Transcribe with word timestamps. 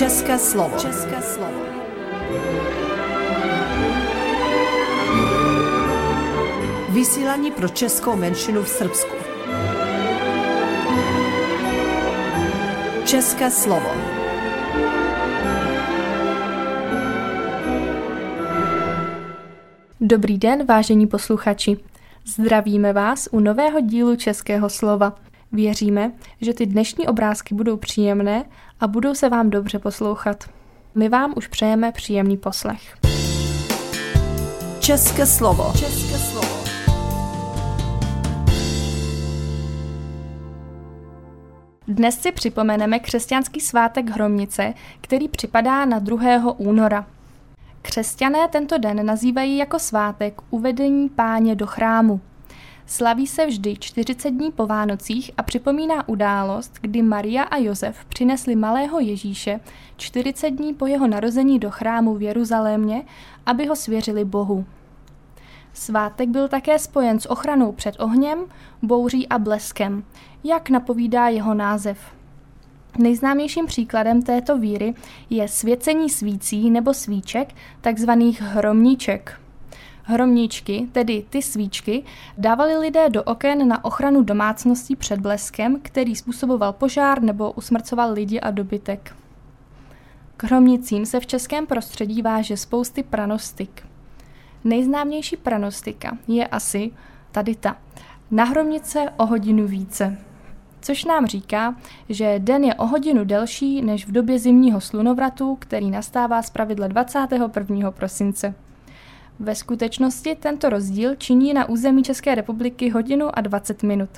České 0.00 0.38
slovo. 0.38 0.78
České 0.78 1.22
slovo. 1.22 1.60
Vysílání 6.88 7.50
pro 7.50 7.68
českou 7.68 8.16
menšinu 8.16 8.62
v 8.62 8.68
Srbsku. 8.68 9.14
České 13.04 13.50
slovo. 13.50 13.90
Dobrý 20.00 20.38
den, 20.38 20.66
vážení 20.66 21.06
posluchači. 21.06 21.76
Zdravíme 22.26 22.92
vás 22.92 23.28
u 23.32 23.40
nového 23.40 23.80
dílu 23.80 24.16
Českého 24.16 24.70
slova. 24.70 25.29
Věříme, 25.52 26.12
že 26.40 26.54
ty 26.54 26.66
dnešní 26.66 27.08
obrázky 27.08 27.54
budou 27.54 27.76
příjemné 27.76 28.44
a 28.80 28.86
budou 28.86 29.14
se 29.14 29.28
vám 29.28 29.50
dobře 29.50 29.78
poslouchat. 29.78 30.44
My 30.94 31.08
vám 31.08 31.34
už 31.36 31.46
přejeme 31.46 31.92
příjemný 31.92 32.36
poslech. 32.36 32.96
České 34.80 35.26
slovo. 35.26 35.72
České 35.78 36.18
slovo. 36.18 36.64
Dnes 41.88 42.20
si 42.20 42.32
připomeneme 42.32 42.98
křesťanský 42.98 43.60
svátek 43.60 44.10
Hromnice, 44.10 44.74
který 45.00 45.28
připadá 45.28 45.84
na 45.84 45.98
2. 45.98 46.54
února. 46.58 47.06
Křesťané 47.82 48.48
tento 48.48 48.78
den 48.78 49.06
nazývají 49.06 49.56
jako 49.56 49.78
svátek 49.78 50.40
uvedení 50.50 51.08
páně 51.08 51.54
do 51.54 51.66
chrámu. 51.66 52.20
Slaví 52.90 53.26
se 53.26 53.46
vždy 53.46 53.76
40 53.76 54.30
dní 54.30 54.52
po 54.52 54.66
Vánocích 54.66 55.30
a 55.36 55.42
připomíná 55.42 56.08
událost, 56.08 56.72
kdy 56.80 57.02
Maria 57.02 57.42
a 57.42 57.56
Josef 57.56 58.04
přinesli 58.04 58.56
malého 58.56 59.00
Ježíše 59.00 59.60
40 59.96 60.50
dní 60.50 60.74
po 60.74 60.86
jeho 60.86 61.06
narození 61.06 61.58
do 61.58 61.70
chrámu 61.70 62.14
v 62.14 62.22
Jeruzalémě, 62.22 63.02
aby 63.46 63.66
ho 63.66 63.76
svěřili 63.76 64.24
Bohu. 64.24 64.64
Svátek 65.72 66.28
byl 66.28 66.48
také 66.48 66.78
spojen 66.78 67.20
s 67.20 67.30
ochranou 67.30 67.72
před 67.72 67.94
ohněm, 67.98 68.38
bouří 68.82 69.28
a 69.28 69.38
bleskem, 69.38 70.04
jak 70.44 70.70
napovídá 70.70 71.28
jeho 71.28 71.54
název. 71.54 71.98
Nejznámějším 72.98 73.66
příkladem 73.66 74.22
této 74.22 74.58
víry 74.58 74.94
je 75.30 75.48
svěcení 75.48 76.10
svící 76.10 76.70
nebo 76.70 76.94
svíček, 76.94 77.54
takzvaných 77.80 78.42
hromníček. 78.42 79.40
Hromníčky, 80.02 80.88
tedy 80.92 81.24
ty 81.30 81.42
svíčky, 81.42 82.02
dávali 82.38 82.78
lidé 82.78 83.10
do 83.10 83.22
oken 83.22 83.68
na 83.68 83.84
ochranu 83.84 84.22
domácností 84.22 84.96
před 84.96 85.20
bleskem, 85.20 85.80
který 85.82 86.16
způsoboval 86.16 86.72
požár 86.72 87.22
nebo 87.22 87.52
usmrcoval 87.52 88.12
lidi 88.12 88.40
a 88.40 88.50
dobytek. 88.50 89.16
K 90.36 90.44
hromnicím 90.44 91.06
se 91.06 91.20
v 91.20 91.26
českém 91.26 91.66
prostředí 91.66 92.22
váže 92.22 92.56
spousty 92.56 93.02
pranostik. 93.02 93.86
Nejznámější 94.64 95.36
pranostika 95.36 96.18
je 96.28 96.46
asi 96.46 96.90
tady 97.32 97.54
ta. 97.54 97.76
Na 98.30 98.44
hromnice 98.44 99.06
o 99.16 99.26
hodinu 99.26 99.66
více 99.66 100.18
což 100.80 101.04
nám 101.04 101.26
říká, 101.26 101.74
že 102.08 102.38
den 102.38 102.64
je 102.64 102.74
o 102.74 102.86
hodinu 102.86 103.24
delší 103.24 103.82
než 103.82 104.06
v 104.06 104.12
době 104.12 104.38
zimního 104.38 104.80
slunovratu, 104.80 105.56
který 105.56 105.90
nastává 105.90 106.40
pravidla 106.52 106.86
21. 106.86 107.90
prosince. 107.90 108.54
Ve 109.40 109.54
skutečnosti 109.54 110.34
tento 110.34 110.68
rozdíl 110.68 111.14
činí 111.14 111.54
na 111.54 111.68
území 111.68 112.02
České 112.02 112.34
republiky 112.34 112.90
hodinu 112.90 113.38
a 113.38 113.40
20 113.40 113.82
minut. 113.82 114.10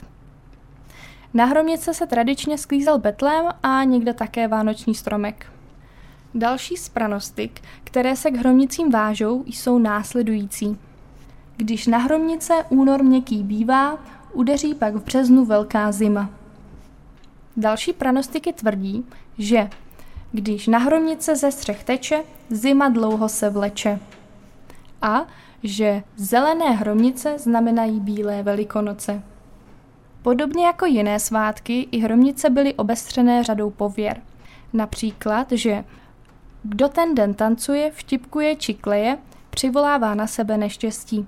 Na 1.34 1.44
hromnice 1.44 1.94
se 1.94 2.06
tradičně 2.06 2.58
sklízel 2.58 2.98
betlém 2.98 3.46
a 3.62 3.84
někde 3.84 4.14
také 4.14 4.48
vánoční 4.48 4.94
stromek. 4.94 5.46
Další 6.34 6.76
z 6.76 6.88
pranostik, 6.88 7.60
které 7.84 8.16
se 8.16 8.30
k 8.30 8.36
hromnicím 8.36 8.90
vážou, 8.90 9.44
jsou 9.46 9.78
následující. 9.78 10.78
Když 11.56 11.86
na 11.86 11.98
hromnice 11.98 12.54
únor 12.68 13.02
měkký 13.02 13.42
bývá, 13.42 13.98
udeří 14.32 14.74
pak 14.74 14.94
v 14.94 15.04
březnu 15.04 15.44
velká 15.44 15.92
zima. 15.92 16.30
Další 17.56 17.92
pranostiky 17.92 18.52
tvrdí, 18.52 19.04
že 19.38 19.70
když 20.32 20.66
na 20.66 20.78
hromnice 20.78 21.36
ze 21.36 21.52
střech 21.52 21.84
teče, 21.84 22.22
zima 22.50 22.88
dlouho 22.88 23.28
se 23.28 23.50
vleče. 23.50 24.00
A 25.02 25.26
že 25.62 26.02
zelené 26.16 26.70
hromnice 26.70 27.38
znamenají 27.38 28.00
bílé 28.00 28.42
velikonoce. 28.42 29.22
Podobně 30.22 30.66
jako 30.66 30.86
jiné 30.86 31.20
svátky, 31.20 31.88
i 31.90 31.98
hromnice 31.98 32.50
byly 32.50 32.74
obestřené 32.74 33.44
řadou 33.44 33.70
pověr. 33.70 34.22
Například, 34.72 35.52
že 35.52 35.84
kdo 36.62 36.88
ten 36.88 37.14
den 37.14 37.34
tancuje, 37.34 37.90
vtipkuje 37.90 38.56
či 38.56 38.74
kleje, 38.74 39.18
přivolává 39.50 40.14
na 40.14 40.26
sebe 40.26 40.56
neštěstí. 40.56 41.26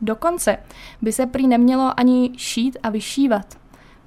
Dokonce 0.00 0.56
by 1.02 1.12
se 1.12 1.26
prý 1.26 1.48
nemělo 1.48 1.92
ani 2.00 2.32
šít 2.36 2.78
a 2.82 2.90
vyšívat. 2.90 3.58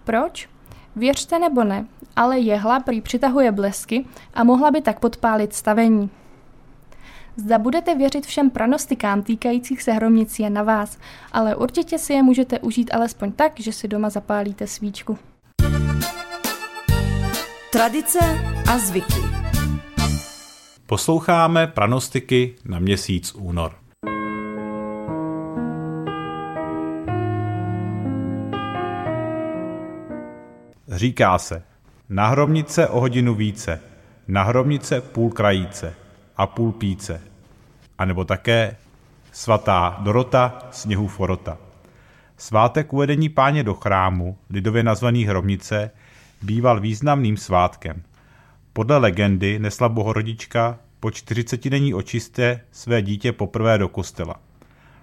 Proč? 0.04 0.50
Věřte 0.96 1.40
nebo 1.40 1.64
ne, 1.64 1.86
ale 2.16 2.40
jehla 2.40 2.80
prý 2.80 3.02
přitahuje 3.02 3.52
blesky 3.52 4.06
a 4.34 4.44
mohla 4.44 4.72
by 4.72 4.82
tak 4.82 5.00
podpálit 5.00 5.54
stavení. 5.54 6.10
Zda 7.36 7.58
budete 7.58 7.96
věřit 7.96 8.26
všem 8.26 8.50
pranostikám 8.50 9.22
týkajících 9.22 9.82
se 9.82 9.92
hromnic 9.92 10.40
je 10.40 10.50
na 10.50 10.64
vás, 10.64 10.98
ale 11.32 11.56
určitě 11.56 11.98
si 11.98 12.14
je 12.14 12.24
můžete 12.24 12.60
užít 12.60 12.94
alespoň 12.94 13.32
tak, 13.32 13.60
že 13.60 13.74
si 13.74 13.88
doma 13.88 14.10
zapálíte 14.10 14.68
svíčku. 14.68 15.18
Tradice 17.72 18.20
a 18.72 18.78
zvyky 18.78 19.22
Posloucháme 20.86 21.68
pranostiky 21.68 22.56
na 22.66 22.80
měsíc 22.80 23.34
únor. 23.36 23.76
Říká 30.88 31.38
se, 31.38 31.64
na 32.10 32.28
hromnice 32.28 32.88
o 32.88 33.00
hodinu 33.00 33.36
více, 33.36 33.82
na 34.28 34.44
hromnice 34.44 35.02
půl 35.02 35.30
krajíce 35.30 35.96
a 36.38 36.48
půl 36.48 36.72
píce. 36.72 37.22
A 37.98 38.06
nebo 38.06 38.26
také 38.26 38.76
svatá 39.32 39.98
Dorota 40.00 40.68
sněhu 40.72 41.08
Forota. 41.08 41.58
Svátek 42.38 42.94
uvedení 42.94 43.30
páně 43.30 43.64
do 43.64 43.74
chrámu, 43.74 44.38
lidově 44.50 44.84
nazvaný 44.84 45.26
hromnice, 45.26 45.92
býval 46.42 46.80
významným 46.80 47.38
svátkem. 47.38 48.04
Podle 48.74 48.98
legendy 48.98 49.60
nesla 49.60 49.90
bohorodička 49.90 50.78
po 51.00 51.12
40 51.12 51.70
denní 51.70 51.94
očistě 51.94 52.62
své 52.72 53.02
dítě 53.02 53.32
poprvé 53.32 53.78
do 53.78 53.90
kostela. 53.90 54.36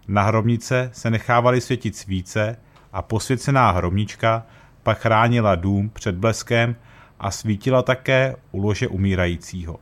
Na 0.09 0.23
hromnice 0.23 0.91
se 0.93 1.11
nechávaly 1.11 1.61
světit 1.61 1.97
svíce 1.97 2.57
a 2.93 3.03
posvěcená 3.03 3.71
hromnička 3.71 4.47
pak 4.83 4.99
chránila 4.99 5.55
dům 5.55 5.91
před 5.91 6.15
bleskem 6.15 6.77
a 7.21 7.31
svítila 7.31 7.83
také 7.83 8.37
u 8.51 8.63
lože 8.63 8.89
umírajícího. 8.89 9.81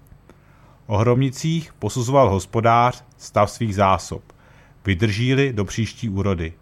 O 0.87 0.97
hromnicích 0.97 1.73
posuzoval 1.73 2.31
hospodář 2.31 3.05
stav 3.17 3.51
svých 3.51 3.75
zásob, 3.75 4.23
vydrží 4.87 5.53
do 5.53 5.65
příští 5.65 6.09
úrody. 6.09 6.53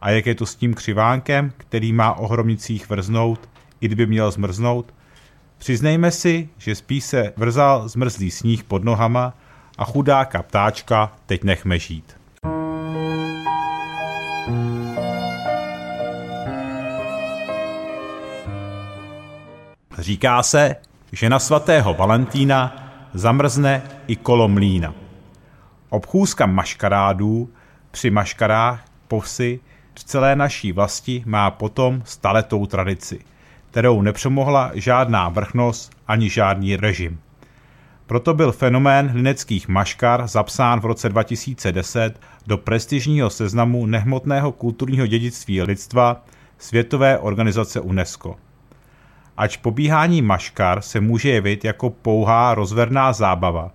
A 0.00 0.10
jak 0.10 0.26
je 0.26 0.34
to 0.34 0.46
s 0.46 0.54
tím 0.54 0.74
křivánkem, 0.74 1.52
který 1.56 1.92
má 1.92 2.12
o 2.12 2.26
hromnicích 2.26 2.90
vrznout, 2.90 3.48
i 3.80 3.86
kdyby 3.86 4.06
měl 4.06 4.30
zmrznout? 4.30 4.94
Přiznejme 5.58 6.10
si, 6.10 6.48
že 6.58 6.74
spíš 6.74 7.04
se 7.04 7.32
vrzal 7.36 7.88
zmrzlý 7.88 8.30
sníh 8.30 8.64
pod 8.64 8.84
nohama 8.84 9.34
a 9.78 9.84
chudáka 9.84 10.42
ptáčka 10.42 11.12
teď 11.26 11.44
nechme 11.44 11.78
žít. 11.78 12.16
Říká 19.98 20.42
se, 20.42 20.76
že 21.12 21.28
na 21.28 21.38
svatého 21.38 21.94
Valentína 21.94 22.81
zamrzne 23.14 23.82
i 24.06 24.16
kolo 24.16 24.48
mlína. 24.48 24.94
Obchůzka 25.88 26.46
maškarádů 26.46 27.50
při 27.90 28.10
maškarách 28.10 28.84
povsi 29.08 29.60
v 29.94 30.04
celé 30.04 30.36
naší 30.36 30.72
vlasti 30.72 31.22
má 31.26 31.50
potom 31.50 32.02
staletou 32.04 32.66
tradici, 32.66 33.20
kterou 33.70 34.02
nepřemohla 34.02 34.70
žádná 34.74 35.28
vrchnost 35.28 35.92
ani 36.08 36.30
žádný 36.30 36.76
režim. 36.76 37.20
Proto 38.06 38.34
byl 38.34 38.52
fenomén 38.52 39.10
lineckých 39.14 39.68
maškar 39.68 40.28
zapsán 40.28 40.80
v 40.80 40.84
roce 40.84 41.08
2010 41.08 42.20
do 42.46 42.58
prestižního 42.58 43.30
seznamu 43.30 43.86
nehmotného 43.86 44.52
kulturního 44.52 45.06
dědictví 45.06 45.62
lidstva 45.62 46.24
Světové 46.58 47.18
organizace 47.18 47.80
UNESCO. 47.80 48.36
Ač 49.36 49.56
pobíhání 49.56 50.22
maškar 50.22 50.82
se 50.82 51.00
může 51.00 51.30
jevit 51.30 51.64
jako 51.64 51.90
pouhá 51.90 52.54
rozverná 52.54 53.12
zábava, 53.12 53.70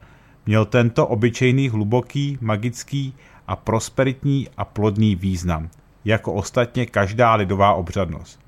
měl 0.46 0.66
tento 0.66 1.08
obyčejný 1.08 1.70
hluboký, 1.70 2.38
magický 2.42 3.14
a 3.48 3.56
prosperitní 3.56 4.48
a 4.58 4.66
plodný 4.66 5.16
význam, 5.16 5.70
jako 6.06 6.34
ostatně 6.34 6.86
každá 6.86 7.36
lidová 7.36 7.74
obřadnost. 7.74 8.40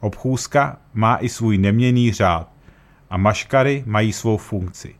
Obchůzka 0.00 0.78
má 0.94 1.16
i 1.20 1.28
svůj 1.28 1.58
neměný 1.58 2.12
řád 2.12 2.48
a 3.10 3.16
maškary 3.16 3.82
mají 3.86 4.12
svou 4.12 4.36
funkci. 4.36 4.94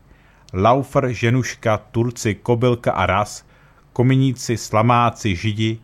Laufer, 0.52 1.12
ženuška, 1.12 1.78
turci, 1.78 2.34
kobylka 2.34 2.92
a 2.92 3.06
ras, 3.06 3.46
kominíci, 3.92 4.56
slamáci, 4.56 5.36
židi, 5.36 5.78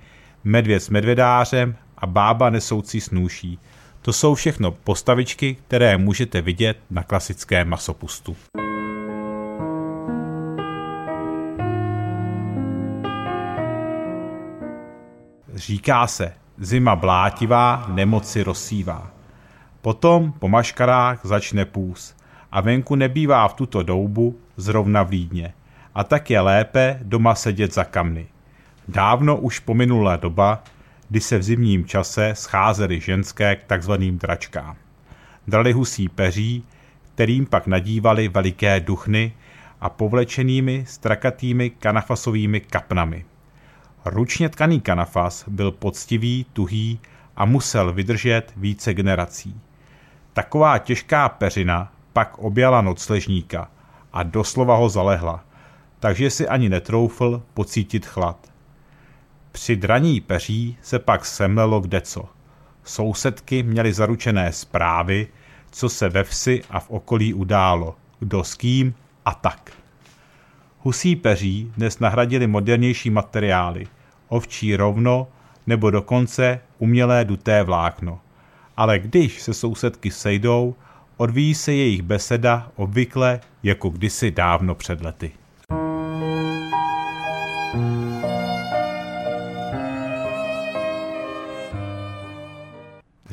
medvěd 0.44 0.82
s 0.82 0.90
medvědářem 0.90 1.76
a 1.98 2.06
bába 2.06 2.50
nesoucí 2.50 3.00
snůší. 3.00 3.58
To 4.02 4.12
jsou 4.12 4.34
všechno 4.34 4.70
postavičky, 4.70 5.56
které 5.66 5.98
můžete 5.98 6.40
vidět 6.40 6.78
na 6.90 7.02
klasickém 7.02 7.68
masopustu. 7.68 8.36
Říká 15.54 16.06
se, 16.06 16.32
zima 16.58 16.96
blátivá, 16.96 17.86
nemoci 17.88 18.42
rozsívá. 18.42 19.10
Potom 19.82 20.32
po 20.32 20.48
maškarách 20.48 21.20
začne 21.22 21.64
půs 21.64 22.14
a 22.52 22.60
venku 22.60 22.94
nebývá 22.94 23.48
v 23.48 23.54
tuto 23.54 23.82
doubu 23.82 24.38
zrovna 24.56 25.02
v 25.02 25.10
Lídně. 25.10 25.52
A 25.94 26.04
tak 26.04 26.30
je 26.30 26.40
lépe 26.40 26.98
doma 27.02 27.34
sedět 27.34 27.74
za 27.74 27.84
kamny. 27.84 28.26
Dávno 28.88 29.36
už 29.36 29.58
pominula 29.58 30.16
doba, 30.16 30.62
kdy 31.10 31.20
se 31.20 31.38
v 31.38 31.42
zimním 31.42 31.84
čase 31.84 32.30
scházely 32.34 33.00
ženské 33.00 33.56
k 33.56 33.64
takzvaným 33.64 34.18
dračkám. 34.18 34.76
Drali 35.48 35.72
husí 35.72 36.08
peří, 36.08 36.64
kterým 37.14 37.46
pak 37.46 37.66
nadívali 37.66 38.28
veliké 38.28 38.80
duchny 38.80 39.32
a 39.80 39.88
povlečenými 39.88 40.84
strakatými 40.88 41.70
kanafasovými 41.70 42.60
kapnami. 42.60 43.24
Ručně 44.04 44.48
tkaný 44.48 44.80
kanafas 44.80 45.44
byl 45.48 45.70
poctivý, 45.70 46.46
tuhý 46.52 47.00
a 47.36 47.44
musel 47.44 47.92
vydržet 47.92 48.52
více 48.56 48.94
generací. 48.94 49.60
Taková 50.32 50.78
těžká 50.78 51.28
peřina 51.28 51.92
pak 52.12 52.38
objala 52.38 52.80
nocležníka 52.80 53.70
a 54.12 54.22
doslova 54.22 54.76
ho 54.76 54.88
zalehla, 54.88 55.44
takže 56.00 56.30
si 56.30 56.48
ani 56.48 56.68
netroufl 56.68 57.42
pocítit 57.54 58.06
chlad. 58.06 58.49
Při 59.52 59.76
draní 59.76 60.20
peří 60.20 60.76
se 60.82 60.98
pak 60.98 61.24
semlelo 61.24 61.80
kdeco. 61.80 62.28
Sousedky 62.84 63.62
měly 63.62 63.92
zaručené 63.92 64.52
zprávy, 64.52 65.28
co 65.70 65.88
se 65.88 66.08
ve 66.08 66.24
vsi 66.24 66.62
a 66.70 66.80
v 66.80 66.90
okolí 66.90 67.34
událo, 67.34 67.96
kdo 68.20 68.44
s 68.44 68.54
kým 68.54 68.94
a 69.24 69.34
tak. 69.34 69.72
Husí 70.78 71.16
peří 71.16 71.72
dnes 71.76 71.98
nahradili 71.98 72.46
modernější 72.46 73.10
materiály, 73.10 73.86
ovčí 74.28 74.76
rovno 74.76 75.28
nebo 75.66 75.90
dokonce 75.90 76.60
umělé 76.78 77.24
duté 77.24 77.62
vlákno. 77.62 78.20
Ale 78.76 78.98
když 78.98 79.42
se 79.42 79.54
sousedky 79.54 80.10
sejdou, 80.10 80.74
odvíjí 81.16 81.54
se 81.54 81.72
jejich 81.72 82.02
beseda 82.02 82.72
obvykle 82.76 83.40
jako 83.62 83.90
kdysi 83.90 84.30
dávno 84.30 84.74
před 84.74 85.00
lety. 85.00 85.32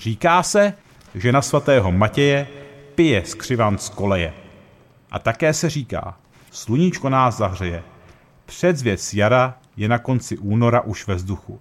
Říká 0.07 0.43
se, 0.43 0.73
že 1.15 1.31
na 1.31 1.41
svatého 1.41 1.91
Matěje 1.91 2.47
pije 2.95 3.25
skřivan 3.25 3.77
z 3.77 3.89
koleje. 3.89 4.33
A 5.11 5.19
také 5.19 5.53
se 5.53 5.69
říká, 5.69 6.17
sluníčko 6.51 7.09
nás 7.09 7.37
zahřeje. 7.37 7.83
Předzvěc 8.45 9.13
jara 9.13 9.57
je 9.77 9.87
na 9.87 9.99
konci 9.99 10.37
února 10.37 10.81
už 10.81 11.07
ve 11.07 11.15
vzduchu. 11.15 11.59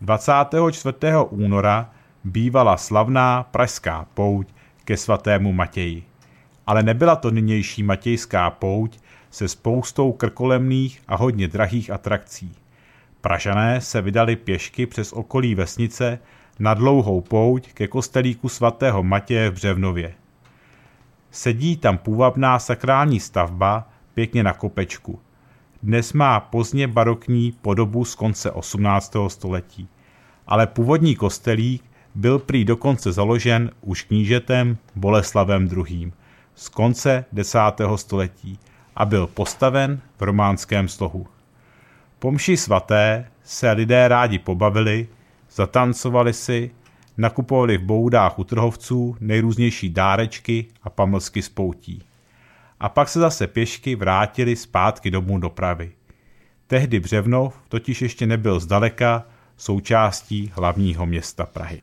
24. 0.00 0.96
února 1.28 1.90
bývala 2.24 2.76
slavná 2.76 3.42
pražská 3.42 4.06
pouť 4.14 4.48
ke 4.84 4.96
svatému 4.96 5.52
Matěji. 5.52 6.04
Ale 6.66 6.82
nebyla 6.82 7.16
to 7.16 7.30
nynější 7.30 7.82
matějská 7.82 8.50
pouť 8.50 8.98
se 9.30 9.48
spoustou 9.48 10.12
krkolemných 10.12 11.02
a 11.08 11.16
hodně 11.16 11.48
drahých 11.48 11.90
atrakcí. 11.90 12.54
Pražané 13.20 13.80
se 13.80 14.02
vydali 14.02 14.36
pěšky 14.36 14.86
přes 14.86 15.12
okolí 15.12 15.54
vesnice 15.54 16.18
na 16.58 16.74
dlouhou 16.74 17.20
pouť 17.20 17.72
ke 17.72 17.88
kostelíku 17.88 18.48
svatého 18.48 19.02
Matěje 19.02 19.50
v 19.50 19.54
Břevnově. 19.54 20.14
Sedí 21.30 21.76
tam 21.76 21.98
půvabná 21.98 22.58
sakrální 22.58 23.20
stavba 23.20 23.88
pěkně 24.14 24.42
na 24.42 24.52
kopečku. 24.52 25.20
Dnes 25.82 26.12
má 26.12 26.40
pozdně 26.40 26.88
barokní 26.88 27.52
podobu 27.52 28.04
z 28.04 28.14
konce 28.14 28.50
18. 28.50 29.16
století. 29.28 29.88
Ale 30.46 30.66
původní 30.66 31.16
kostelík 31.16 31.84
byl 32.14 32.38
prý 32.38 32.64
dokonce 32.64 33.12
založen 33.12 33.70
už 33.80 34.02
knížetem 34.02 34.76
Boleslavem 34.94 35.68
II. 35.76 36.12
z 36.54 36.68
konce 36.68 37.24
10. 37.32 37.58
století 37.96 38.58
a 38.96 39.04
byl 39.04 39.26
postaven 39.26 40.00
v 40.18 40.22
románském 40.22 40.88
slohu. 40.88 41.26
Po 42.18 42.32
mši 42.32 42.56
svaté 42.56 43.26
se 43.42 43.72
lidé 43.72 44.08
rádi 44.08 44.38
pobavili, 44.38 45.08
zatancovali 45.56 46.32
si, 46.32 46.70
nakupovali 47.16 47.78
v 47.78 47.82
boudách 47.82 48.38
u 48.38 48.44
trhovců 48.44 49.16
nejrůznější 49.20 49.90
dárečky 49.90 50.66
a 50.82 50.90
pamlsky 50.90 51.42
z 51.42 51.48
poutí. 51.48 52.02
A 52.80 52.88
pak 52.88 53.08
se 53.08 53.20
zase 53.20 53.46
pěšky 53.46 53.96
vrátili 53.96 54.56
zpátky 54.56 55.10
domů 55.10 55.38
do 55.38 55.50
Pravy. 55.50 55.92
Tehdy 56.66 57.00
Břevnov 57.00 57.62
totiž 57.68 58.02
ještě 58.02 58.26
nebyl 58.26 58.60
zdaleka 58.60 59.26
součástí 59.56 60.52
hlavního 60.54 61.06
města 61.06 61.46
Prahy. 61.46 61.82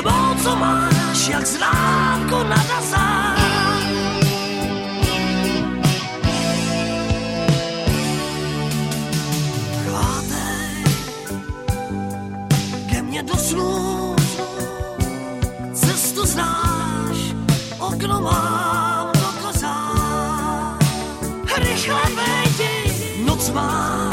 tvou, 0.00 0.34
co 0.42 0.56
máš, 0.56 1.28
jak 1.28 1.46
zránku 1.46 2.36
nadazá. 2.48 3.36
Chlátej 9.84 10.84
ke 12.90 13.02
mně 13.02 13.22
do 13.22 13.36
snů, 13.36 14.16
cestu 15.72 16.26
znáš, 16.26 17.18
okno 17.78 18.20
mám 18.20 19.12
do 19.12 19.28
kozá. 19.42 19.76
Rychle 21.56 22.02
vejdi, 22.16 22.94
noc 23.24 23.50
má 23.50 24.10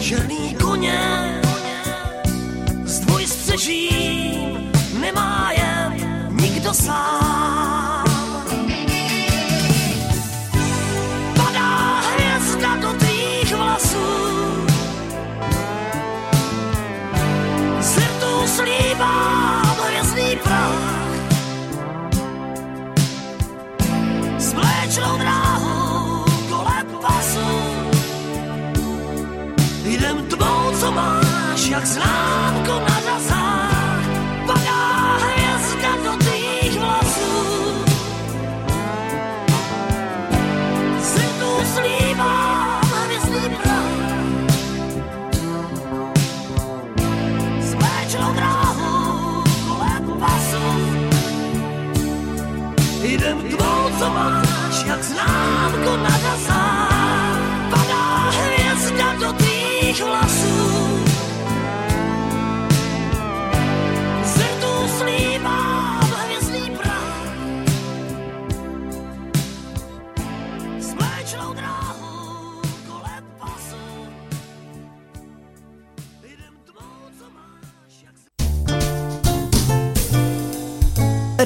černý 0.00 0.54
koněk 0.54 1.29
vším 3.70 4.72
nemá 5.00 5.52
jen 5.52 5.94
nikdo 6.30 6.74
sám. 6.74 8.04
Padá 11.36 12.00
hvězda 12.00 12.76
do 12.76 12.92
tvých 12.92 13.54
vlasů, 13.54 14.06
slíbám 17.80 18.46
hvězdný 18.46 19.39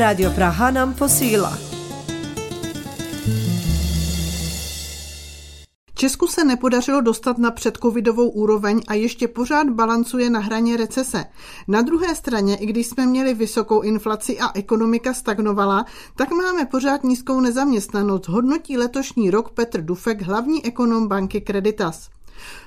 Radio 0.05 0.31
Praha 0.31 0.71
nám 0.71 0.95
posílá. 0.95 1.59
Česku 5.95 6.27
se 6.27 6.45
nepodařilo 6.45 7.01
dostat 7.01 7.39
na 7.39 7.51
předcovidovou 7.51 8.29
úroveň 8.29 8.81
a 8.89 8.95
ještě 8.95 9.29
pořád 9.29 9.71
balancuje 9.71 10.31
na 10.31 10.41
hraně 10.41 10.77
recese. 10.77 11.25
Na 11.69 11.83
druhé 11.83 12.15
straně, 12.15 12.57
i 12.57 12.67
když 12.67 12.87
jsme 12.87 13.07
měli 13.07 13.35
vysokou 13.35 13.81
inflaci 13.81 14.39
a 14.39 14.59
ekonomika 14.59 15.15
stagnovala, 15.15 15.85
tak 16.17 16.31
máme 16.31 16.67
pořád 16.67 17.05
nízkou 17.05 17.41
nezaměstnanost, 17.41 18.29
hodnotí 18.29 18.77
letošní 18.77 19.31
rok 19.31 19.51
Petr 19.51 19.81
Dufek, 19.81 20.23
hlavní 20.23 20.65
ekonom 20.65 21.09
banky 21.09 21.41
Creditas. 21.47 22.09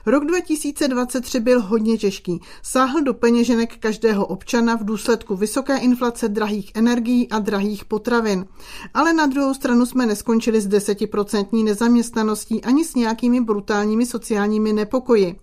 Rok 0.08 0.26
2023 0.26 1.40
byl 1.40 1.62
hodně 1.62 1.98
těžký. 1.98 2.40
Sáhl 2.62 3.02
do 3.02 3.14
peněženek 3.14 3.78
každého 3.78 4.26
občana 4.26 4.76
v 4.76 4.86
důsledku 4.86 5.36
vysoké 5.36 5.78
inflace, 5.78 6.30
drahých 6.30 6.72
energií 6.76 7.30
a 7.30 7.40
drahých 7.40 7.86
potravin. 7.86 8.46
Ale 8.94 9.14
na 9.14 9.26
druhou 9.26 9.54
stranu 9.54 9.86
jsme 9.86 10.06
neskončili 10.06 10.62
s 10.62 10.68
desetiprocentní 10.68 11.64
nezaměstnaností 11.64 12.64
ani 12.64 12.86
s 12.86 12.96
nějakými 12.96 13.42
brutálními 13.42 14.06
sociálními 14.06 14.74
nepokoji. 14.74 15.36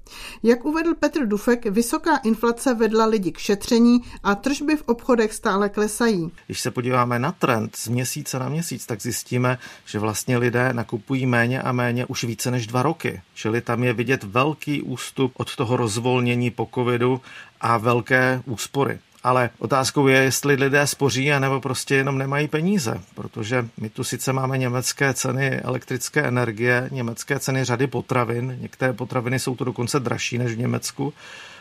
Jak 0.43 0.65
uvedl 0.65 0.95
Petr 0.95 1.27
Dufek, 1.27 1.67
vysoká 1.67 2.17
inflace 2.17 2.75
vedla 2.75 3.07
lidi 3.07 3.33
k 3.33 3.39
šetření 3.39 4.01
a 4.23 4.35
tržby 4.35 4.77
v 4.77 4.83
obchodech 4.87 5.33
stále 5.33 5.69
klesají. 5.69 6.31
Když 6.47 6.61
se 6.61 6.71
podíváme 6.71 7.19
na 7.19 7.33
trend 7.33 7.77
z 7.77 7.89
měsíce 7.89 8.39
na 8.39 8.49
měsíc, 8.49 8.87
tak 8.87 9.03
zjistíme, 9.03 9.59
že 9.87 9.99
vlastně 9.99 10.39
lidé 10.39 10.73
nakupují 10.73 11.27
méně 11.27 11.63
a 11.63 11.73
méně 11.73 12.07
už 12.07 12.25
více 12.25 12.51
než 12.51 12.67
dva 12.67 12.83
roky. 12.83 13.23
Čili 13.35 13.61
tam 13.61 13.85
je 13.85 13.93
vidět 13.93 14.25
velký 14.55 14.83
ústup 14.83 15.33
od 15.37 15.57
toho 15.57 15.77
rozvolnění 15.77 16.51
po 16.51 16.69
covidu 16.75 17.21
a 17.61 17.79
velké 17.79 18.43
úspory. 18.47 18.99
Ale 19.23 19.51
otázkou 19.59 20.07
je, 20.07 20.19
jestli 20.19 20.55
lidé 20.55 20.87
spoří, 20.87 21.33
anebo 21.33 21.61
prostě 21.61 21.95
jenom 21.95 22.19
nemají 22.19 22.49
peníze, 22.49 23.01
protože 23.15 23.67
my 23.77 23.89
tu 23.89 24.05
sice 24.05 24.33
máme 24.33 24.59
německé 24.59 25.15
ceny 25.15 25.61
elektrické 25.61 26.23
energie, 26.23 26.89
německé 26.93 27.39
ceny 27.39 27.65
řady 27.65 27.87
potravin, 27.87 28.57
některé 28.61 28.93
potraviny 28.93 29.39
jsou 29.39 29.57
to 29.57 29.65
dokonce 29.65 30.01
dražší 30.01 30.39
než 30.39 30.55
v 30.55 30.59
Německu, 30.59 31.13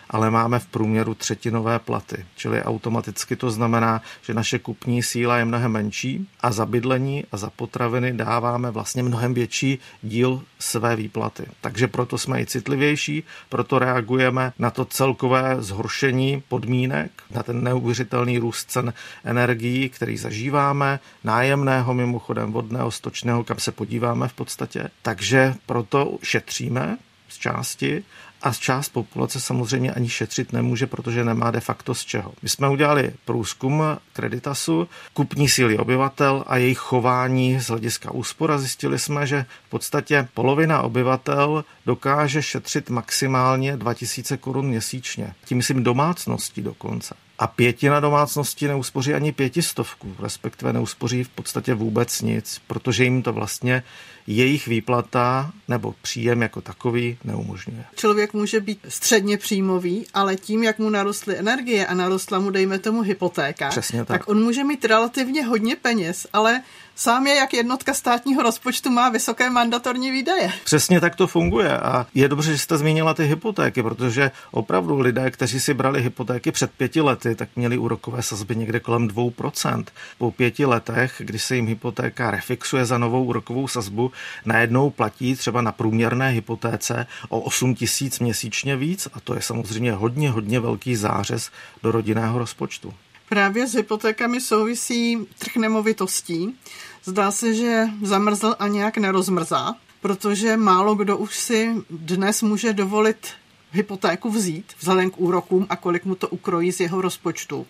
ale 0.09 0.31
máme 0.31 0.59
v 0.59 0.65
průměru 0.65 1.13
třetinové 1.13 1.79
platy. 1.79 2.25
Čili 2.35 2.63
automaticky 2.63 3.35
to 3.35 3.51
znamená, 3.51 4.01
že 4.21 4.33
naše 4.33 4.59
kupní 4.59 5.03
síla 5.03 5.37
je 5.37 5.45
mnohem 5.45 5.71
menší 5.71 6.27
a 6.39 6.51
za 6.51 6.65
bydlení 6.65 7.23
a 7.31 7.37
za 7.37 7.49
potraviny 7.49 8.13
dáváme 8.13 8.71
vlastně 8.71 9.03
mnohem 9.03 9.33
větší 9.33 9.79
díl 10.01 10.41
své 10.59 10.95
výplaty. 10.95 11.45
Takže 11.61 11.87
proto 11.87 12.17
jsme 12.17 12.41
i 12.41 12.45
citlivější, 12.45 13.23
proto 13.49 13.79
reagujeme 13.79 14.53
na 14.59 14.71
to 14.71 14.85
celkové 14.85 15.55
zhoršení 15.59 16.43
podmínek, 16.47 17.11
na 17.31 17.43
ten 17.43 17.63
neuvěřitelný 17.63 18.37
růst 18.37 18.71
cen 18.71 18.93
energií, 19.23 19.89
který 19.89 20.17
zažíváme, 20.17 20.99
nájemného 21.23 21.93
mimochodem 21.93 22.51
vodného, 22.51 22.91
stočného, 22.91 23.43
kam 23.43 23.59
se 23.59 23.71
podíváme 23.71 24.27
v 24.27 24.33
podstatě. 24.33 24.89
Takže 25.01 25.55
proto 25.65 26.17
šetříme 26.23 26.97
z 27.29 27.37
části 27.37 28.03
a 28.43 28.53
část 28.53 28.89
populace 28.89 29.39
samozřejmě 29.39 29.91
ani 29.91 30.09
šetřit 30.09 30.53
nemůže, 30.53 30.87
protože 30.87 31.23
nemá 31.23 31.51
de 31.51 31.59
facto 31.59 31.95
z 31.95 32.05
čeho. 32.05 32.33
My 32.41 32.49
jsme 32.49 32.69
udělali 32.69 33.13
průzkum 33.25 33.83
Creditasu, 34.13 34.87
kupní 35.13 35.49
síly 35.49 35.77
obyvatel 35.77 36.43
a 36.47 36.57
jejich 36.57 36.77
chování 36.77 37.59
z 37.59 37.67
hlediska 37.67 38.11
úspora. 38.11 38.57
Zjistili 38.57 38.99
jsme, 38.99 39.27
že 39.27 39.45
v 39.67 39.69
podstatě 39.69 40.27
polovina 40.33 40.81
obyvatel 40.81 41.65
dokáže 41.85 42.41
šetřit 42.41 42.89
maximálně 42.89 43.77
2000 43.77 44.37
korun 44.37 44.65
měsíčně. 44.65 45.33
Tím 45.45 45.57
myslím 45.57 45.83
domácností 45.83 46.61
dokonce. 46.61 47.15
A 47.39 47.47
pětina 47.47 47.99
domácností 47.99 48.67
neuspoří 48.67 49.13
ani 49.13 49.31
pětistovku, 49.31 50.15
respektive 50.19 50.73
neuspoří 50.73 51.23
v 51.23 51.29
podstatě 51.29 51.73
vůbec 51.73 52.21
nic, 52.21 52.61
protože 52.67 53.03
jim 53.03 53.21
to 53.23 53.33
vlastně 53.33 53.83
jejich 54.27 54.67
výplata 54.67 55.51
nebo 55.67 55.95
příjem 56.01 56.41
jako 56.41 56.61
takový 56.61 57.17
neumožňuje. 57.23 57.85
Člověk 57.95 58.33
může 58.33 58.59
být 58.59 58.79
středně 58.87 59.37
příjmový, 59.37 60.05
ale 60.13 60.35
tím, 60.35 60.63
jak 60.63 60.79
mu 60.79 60.89
narostly 60.89 61.37
energie 61.37 61.87
a 61.87 61.93
narostla 61.93 62.39
mu, 62.39 62.49
dejme 62.49 62.79
tomu, 62.79 63.01
hypotéka, 63.01 63.69
Přesně 63.69 64.05
tak. 64.05 64.07
tak 64.07 64.29
on 64.29 64.43
může 64.43 64.63
mít 64.63 64.85
relativně 64.85 65.45
hodně 65.45 65.75
peněz, 65.75 66.27
ale 66.33 66.61
sám 66.95 67.27
je 67.27 67.35
jak 67.35 67.53
jednotka 67.53 67.93
státního 67.93 68.43
rozpočtu 68.43 68.89
má 68.89 69.09
vysoké 69.09 69.49
mandatorní 69.49 70.11
výdaje. 70.11 70.53
Přesně 70.63 70.99
tak 70.99 71.15
to 71.15 71.27
funguje 71.27 71.77
a 71.77 72.07
je 72.13 72.27
dobře, 72.27 72.51
že 72.51 72.57
jste 72.57 72.77
zmínila 72.77 73.13
ty 73.13 73.23
hypotéky, 73.23 73.83
protože 73.83 74.31
opravdu 74.51 74.99
lidé, 74.99 75.31
kteří 75.31 75.59
si 75.59 75.73
brali 75.73 76.01
hypotéky 76.01 76.51
před 76.51 76.71
pěti 76.71 77.01
lety, 77.01 77.35
tak 77.35 77.49
měli 77.55 77.77
úrokové 77.77 78.21
sazby 78.21 78.55
někde 78.55 78.79
kolem 78.79 79.07
2%. 79.07 79.83
Po 80.17 80.31
pěti 80.31 80.65
letech, 80.65 81.13
kdy 81.17 81.39
se 81.39 81.55
jim 81.55 81.67
hypotéka 81.67 82.31
refixuje 82.31 82.85
za 82.85 82.97
novou 82.97 83.23
úrokovou 83.23 83.67
sazbu, 83.67 84.11
najednou 84.45 84.89
platí 84.89 85.35
třeba 85.35 85.61
na 85.61 85.71
průměrné 85.71 86.29
hypotéce 86.29 87.07
o 87.29 87.39
8 87.39 87.75
tisíc 87.75 88.19
měsíčně 88.19 88.75
víc 88.75 89.07
a 89.13 89.19
to 89.19 89.35
je 89.35 89.41
samozřejmě 89.41 89.91
hodně, 89.91 90.29
hodně 90.29 90.59
velký 90.59 90.95
zářez 90.95 91.51
do 91.83 91.91
rodinného 91.91 92.39
rozpočtu. 92.39 92.93
Právě 93.33 93.67
s 93.67 93.73
hypotékami 93.73 94.41
souvisí 94.41 95.17
trh 95.39 95.55
nemovitostí. 95.55 96.55
Zdá 97.03 97.31
se, 97.31 97.53
že 97.53 97.85
zamrzl 98.01 98.55
a 98.59 98.67
nějak 98.67 98.97
nerozmrzá, 98.97 99.73
protože 100.01 100.57
málo 100.57 100.95
kdo 100.95 101.17
už 101.17 101.39
si 101.39 101.75
dnes 101.89 102.41
může 102.41 102.73
dovolit 102.73 103.27
hypotéku 103.71 104.29
vzít 104.29 104.65
vzhledem 104.79 105.09
k 105.09 105.19
úrokům 105.19 105.67
a 105.69 105.75
kolik 105.75 106.05
mu 106.05 106.15
to 106.15 106.29
ukrojí 106.29 106.71
z 106.71 106.79
jeho 106.79 107.01
rozpočtu. 107.01 107.67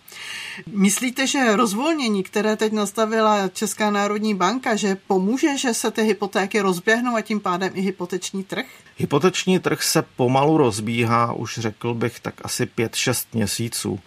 Myslíte, 0.66 1.26
že 1.26 1.56
rozvolnění, 1.56 2.22
které 2.22 2.56
teď 2.56 2.72
nastavila 2.72 3.48
Česká 3.48 3.90
národní 3.90 4.34
banka, 4.34 4.76
že 4.76 4.96
pomůže, 5.06 5.58
že 5.58 5.74
se 5.74 5.90
ty 5.90 6.02
hypotéky 6.02 6.60
rozběhnou 6.60 7.16
a 7.16 7.20
tím 7.20 7.40
pádem 7.40 7.72
i 7.74 7.80
hypoteční 7.80 8.44
trh? 8.44 8.66
Hypoteční 8.96 9.58
trh 9.58 9.82
se 9.82 10.04
pomalu 10.16 10.56
rozbíhá, 10.56 11.32
už 11.32 11.58
řekl 11.58 11.94
bych 11.94 12.20
tak 12.20 12.34
asi 12.42 12.64
5-6 12.64 13.26
měsíců 13.32 14.00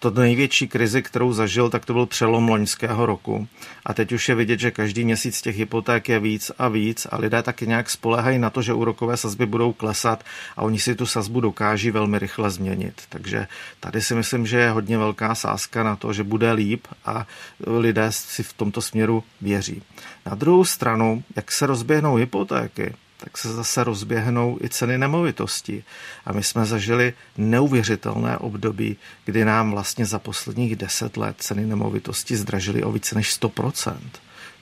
to 0.00 0.10
největší 0.10 0.68
krizi, 0.68 1.02
kterou 1.02 1.32
zažil, 1.32 1.70
tak 1.70 1.84
to 1.84 1.92
byl 1.92 2.06
přelom 2.06 2.48
loňského 2.48 3.06
roku. 3.06 3.48
A 3.86 3.94
teď 3.94 4.12
už 4.12 4.28
je 4.28 4.34
vidět, 4.34 4.60
že 4.60 4.70
každý 4.70 5.04
měsíc 5.04 5.42
těch 5.42 5.58
hypoték 5.58 6.08
je 6.08 6.20
víc 6.20 6.52
a 6.58 6.68
víc 6.68 7.06
a 7.10 7.16
lidé 7.16 7.42
taky 7.42 7.66
nějak 7.66 7.90
spolehají 7.90 8.38
na 8.38 8.50
to, 8.50 8.62
že 8.62 8.72
úrokové 8.72 9.16
sazby 9.16 9.46
budou 9.46 9.72
klesat 9.72 10.24
a 10.56 10.62
oni 10.62 10.78
si 10.78 10.94
tu 10.94 11.06
sazbu 11.06 11.40
dokáží 11.40 11.90
velmi 11.90 12.18
rychle 12.18 12.50
změnit. 12.50 13.02
Takže 13.08 13.46
tady 13.80 14.02
si 14.02 14.14
myslím, 14.14 14.46
že 14.46 14.58
je 14.58 14.70
hodně 14.70 14.98
velká 14.98 15.34
sázka 15.34 15.82
na 15.82 15.96
to, 15.96 16.12
že 16.12 16.24
bude 16.24 16.52
líp 16.52 16.86
a 17.04 17.26
lidé 17.66 18.06
si 18.10 18.42
v 18.42 18.52
tomto 18.52 18.82
směru 18.82 19.24
věří. 19.40 19.82
Na 20.26 20.34
druhou 20.34 20.64
stranu, 20.64 21.22
jak 21.36 21.52
se 21.52 21.66
rozběhnou 21.66 22.14
hypotéky, 22.14 22.94
tak 23.20 23.38
se 23.38 23.52
zase 23.52 23.84
rozběhnou 23.84 24.58
i 24.62 24.68
ceny 24.68 24.98
nemovitostí. 24.98 25.84
A 26.24 26.32
my 26.32 26.42
jsme 26.42 26.64
zažili 26.64 27.12
neuvěřitelné 27.38 28.38
období, 28.38 28.96
kdy 29.24 29.44
nám 29.44 29.70
vlastně 29.70 30.06
za 30.06 30.18
posledních 30.18 30.76
deset 30.76 31.16
let 31.16 31.36
ceny 31.38 31.66
nemovitostí 31.66 32.36
zdražily 32.36 32.82
o 32.82 32.92
více 32.92 33.14
než 33.14 33.40
100%. 33.40 33.96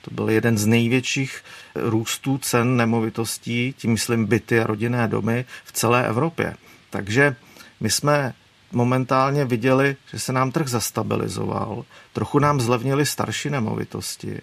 To 0.01 0.11
byl 0.11 0.29
jeden 0.29 0.57
z 0.57 0.65
největších 0.65 1.43
růstů 1.75 2.37
cen 2.37 2.77
nemovitostí, 2.77 3.73
tím 3.77 3.91
myslím 3.91 4.25
byty 4.25 4.59
a 4.59 4.67
rodinné 4.67 5.07
domy 5.07 5.45
v 5.65 5.71
celé 5.71 6.07
Evropě. 6.07 6.55
Takže 6.89 7.35
my 7.79 7.89
jsme 7.89 8.33
momentálně 8.71 9.45
viděli, 9.45 9.95
že 10.11 10.19
se 10.19 10.33
nám 10.33 10.51
trh 10.51 10.67
zastabilizoval, 10.67 11.85
trochu 12.13 12.39
nám 12.39 12.61
zlevnily 12.61 13.05
starší 13.05 13.49
nemovitosti 13.49 14.41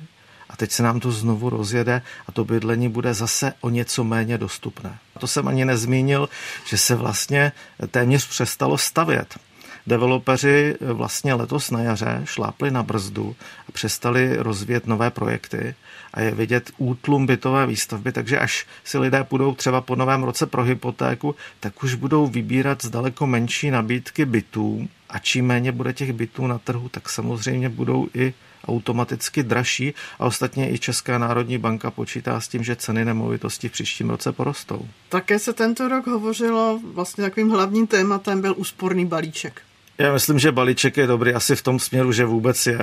teď 0.57 0.71
se 0.71 0.83
nám 0.83 1.01
to 1.01 1.13
znovu 1.13 1.51
rozjede 1.51 2.03
a 2.27 2.33
to 2.33 2.45
bydlení 2.45 2.89
bude 2.89 3.15
zase 3.15 3.53
o 3.61 3.71
něco 3.71 4.05
méně 4.05 4.39
dostupné. 4.39 4.99
A 5.17 5.19
to 5.19 5.27
jsem 5.27 5.49
ani 5.49 5.65
nezmínil, 5.65 6.29
že 6.67 6.79
se 6.79 6.95
vlastně 6.95 7.53
téměř 7.91 8.29
přestalo 8.29 8.79
stavět. 8.79 9.39
Developeři 9.87 10.75
vlastně 10.81 11.35
letos 11.35 11.71
na 11.71 11.83
jaře 11.83 12.21
šlápli 12.25 12.71
na 12.71 12.83
brzdu 12.83 13.37
a 13.69 13.73
přestali 13.73 14.37
rozvíjet 14.37 14.87
nové 14.87 15.11
projekty 15.11 15.75
a 16.15 16.21
je 16.21 16.31
vidět 16.31 16.71
útlum 16.79 17.27
bytové 17.27 17.67
výstavby, 17.67 18.13
takže 18.13 18.39
až 18.39 18.67
si 18.85 18.99
lidé 18.99 19.25
půjdou 19.25 19.55
třeba 19.55 19.81
po 19.81 19.97
novém 19.97 20.23
roce 20.23 20.47
pro 20.47 20.63
hypotéku, 20.63 21.35
tak 21.61 21.83
už 21.83 21.95
budou 21.95 22.27
vybírat 22.27 22.83
z 22.83 22.91
daleko 22.91 23.27
menší 23.27 23.71
nabídky 23.71 24.25
bytů 24.25 24.89
a 25.09 25.19
čím 25.19 25.47
méně 25.47 25.73
bude 25.73 25.93
těch 25.93 26.13
bytů 26.13 26.47
na 26.47 26.59
trhu, 26.59 26.89
tak 26.89 27.09
samozřejmě 27.09 27.69
budou 27.69 28.09
i 28.15 28.35
automaticky 28.69 29.43
dražší 29.43 29.95
a 30.19 30.25
ostatně 30.25 30.73
i 30.73 30.79
Česká 30.79 31.19
národní 31.19 31.59
banka 31.59 31.91
počítá 31.91 32.41
s 32.41 32.49
tím, 32.49 32.65
že 32.65 32.77
ceny 32.77 33.05
nemovitosti 33.05 33.69
v 33.69 33.73
příštím 33.73 34.11
roce 34.11 34.33
porostou. 34.33 34.89
Také 35.09 35.39
se 35.39 35.53
tento 35.53 35.89
rok 35.89 36.07
hovořilo, 36.07 36.81
vlastně 36.95 37.25
takovým 37.25 37.51
hlavním 37.51 37.87
tématem 37.87 38.41
byl 38.41 38.55
úsporný 38.57 39.07
balíček. 39.07 39.63
Já 39.99 40.13
myslím, 40.13 40.39
že 40.39 40.53
balíček 40.53 40.97
je 40.97 41.07
dobrý 41.07 41.33
asi 41.33 41.57
v 41.57 41.63
tom 41.63 41.79
směru, 41.79 42.13
že 42.13 42.25
vůbec 42.25 42.67
je, 42.67 42.79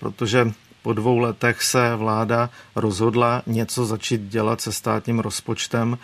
protože 0.00 0.52
po 0.82 0.92
dvou 0.92 1.18
letech 1.18 1.62
se 1.62 1.96
vláda 1.96 2.50
rozhodla 2.74 3.42
něco 3.46 3.86
začít 3.86 4.20
dělat 4.20 4.60
se 4.60 4.72
státním 4.72 5.18
rozpočtem 5.18 5.98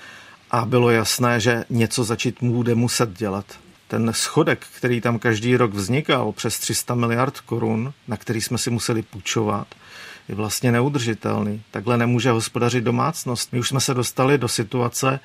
a 0.50 0.64
bylo 0.64 0.90
jasné, 0.90 1.40
že 1.40 1.64
něco 1.70 2.04
začít 2.04 2.36
bude 2.40 2.74
muset 2.74 3.18
dělat. 3.18 3.44
Ten 3.92 4.12
schodek, 4.12 4.66
který 4.76 5.00
tam 5.00 5.18
každý 5.18 5.56
rok 5.56 5.74
vznikal, 5.74 6.32
přes 6.32 6.58
300 6.58 6.94
miliard 6.94 7.40
korun, 7.40 7.92
na 8.08 8.16
který 8.16 8.40
jsme 8.40 8.58
si 8.58 8.70
museli 8.70 9.02
půjčovat, 9.02 9.66
je 10.28 10.34
vlastně 10.34 10.72
neudržitelný. 10.72 11.62
Takhle 11.70 11.96
nemůže 11.96 12.30
hospodařit 12.30 12.84
domácnost. 12.84 13.52
My 13.52 13.58
už 13.58 13.68
jsme 13.68 13.80
se 13.80 13.94
dostali 13.94 14.38
do 14.38 14.48
situace, 14.48 15.20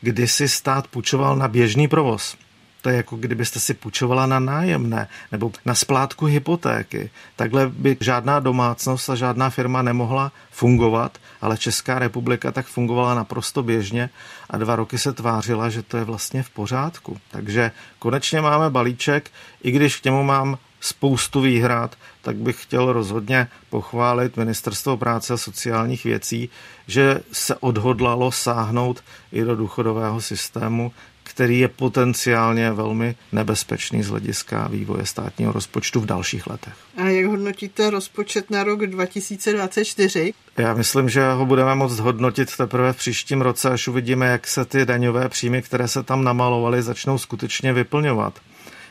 kdy 0.00 0.28
si 0.28 0.48
stát 0.48 0.86
půjčoval 0.86 1.36
na 1.36 1.48
běžný 1.48 1.88
provoz. 1.88 2.36
To 2.82 2.88
je 2.88 2.96
jako 2.96 3.16
kdybyste 3.16 3.60
si 3.60 3.74
půjčovala 3.74 4.26
na 4.26 4.38
nájemné 4.38 5.08
nebo 5.32 5.52
na 5.64 5.74
splátku 5.74 6.26
hypotéky. 6.26 7.10
Takhle 7.36 7.68
by 7.68 7.96
žádná 8.00 8.40
domácnost 8.40 9.10
a 9.10 9.14
žádná 9.14 9.50
firma 9.50 9.82
nemohla 9.82 10.32
fungovat, 10.50 11.18
ale 11.40 11.58
Česká 11.58 11.98
republika 11.98 12.52
tak 12.52 12.66
fungovala 12.66 13.14
naprosto 13.14 13.62
běžně 13.62 14.10
a 14.50 14.58
dva 14.58 14.76
roky 14.76 14.98
se 14.98 15.12
tvářila, 15.12 15.68
že 15.68 15.82
to 15.82 15.96
je 15.96 16.04
vlastně 16.04 16.42
v 16.42 16.50
pořádku. 16.50 17.18
Takže 17.30 17.70
konečně 17.98 18.40
máme 18.40 18.70
balíček, 18.70 19.30
i 19.62 19.70
když 19.70 19.96
k 19.96 20.04
němu 20.04 20.22
mám 20.22 20.58
spoustu 20.80 21.40
výhrad, 21.40 21.96
tak 22.22 22.36
bych 22.36 22.62
chtěl 22.62 22.92
rozhodně 22.92 23.48
pochválit 23.70 24.36
Ministerstvo 24.36 24.96
práce 24.96 25.34
a 25.34 25.36
sociálních 25.36 26.04
věcí, 26.04 26.50
že 26.86 27.20
se 27.32 27.54
odhodlalo 27.56 28.32
sáhnout 28.32 29.04
i 29.32 29.44
do 29.44 29.56
důchodového 29.56 30.20
systému, 30.20 30.92
který 31.22 31.58
je 31.58 31.68
potenciálně 31.68 32.72
velmi 32.72 33.14
nebezpečný 33.32 34.02
z 34.02 34.08
hlediska 34.08 34.68
vývoje 34.68 35.06
státního 35.06 35.52
rozpočtu 35.52 36.00
v 36.00 36.06
dalších 36.06 36.46
letech. 36.46 36.74
A 36.96 37.08
jak 37.08 37.26
hodnotíte 37.26 37.90
rozpočet 37.90 38.50
na 38.50 38.64
rok 38.64 38.86
2024? 38.86 40.34
Já 40.56 40.74
myslím, 40.74 41.08
že 41.08 41.32
ho 41.32 41.46
budeme 41.46 41.74
moct 41.74 41.98
hodnotit 41.98 42.56
teprve 42.56 42.92
v 42.92 42.96
příštím 42.96 43.40
roce, 43.40 43.70
až 43.70 43.88
uvidíme, 43.88 44.26
jak 44.26 44.46
se 44.46 44.64
ty 44.64 44.86
daňové 44.86 45.28
příjmy, 45.28 45.62
které 45.62 45.88
se 45.88 46.02
tam 46.02 46.24
namalovaly, 46.24 46.82
začnou 46.82 47.18
skutečně 47.18 47.72
vyplňovat 47.72 48.40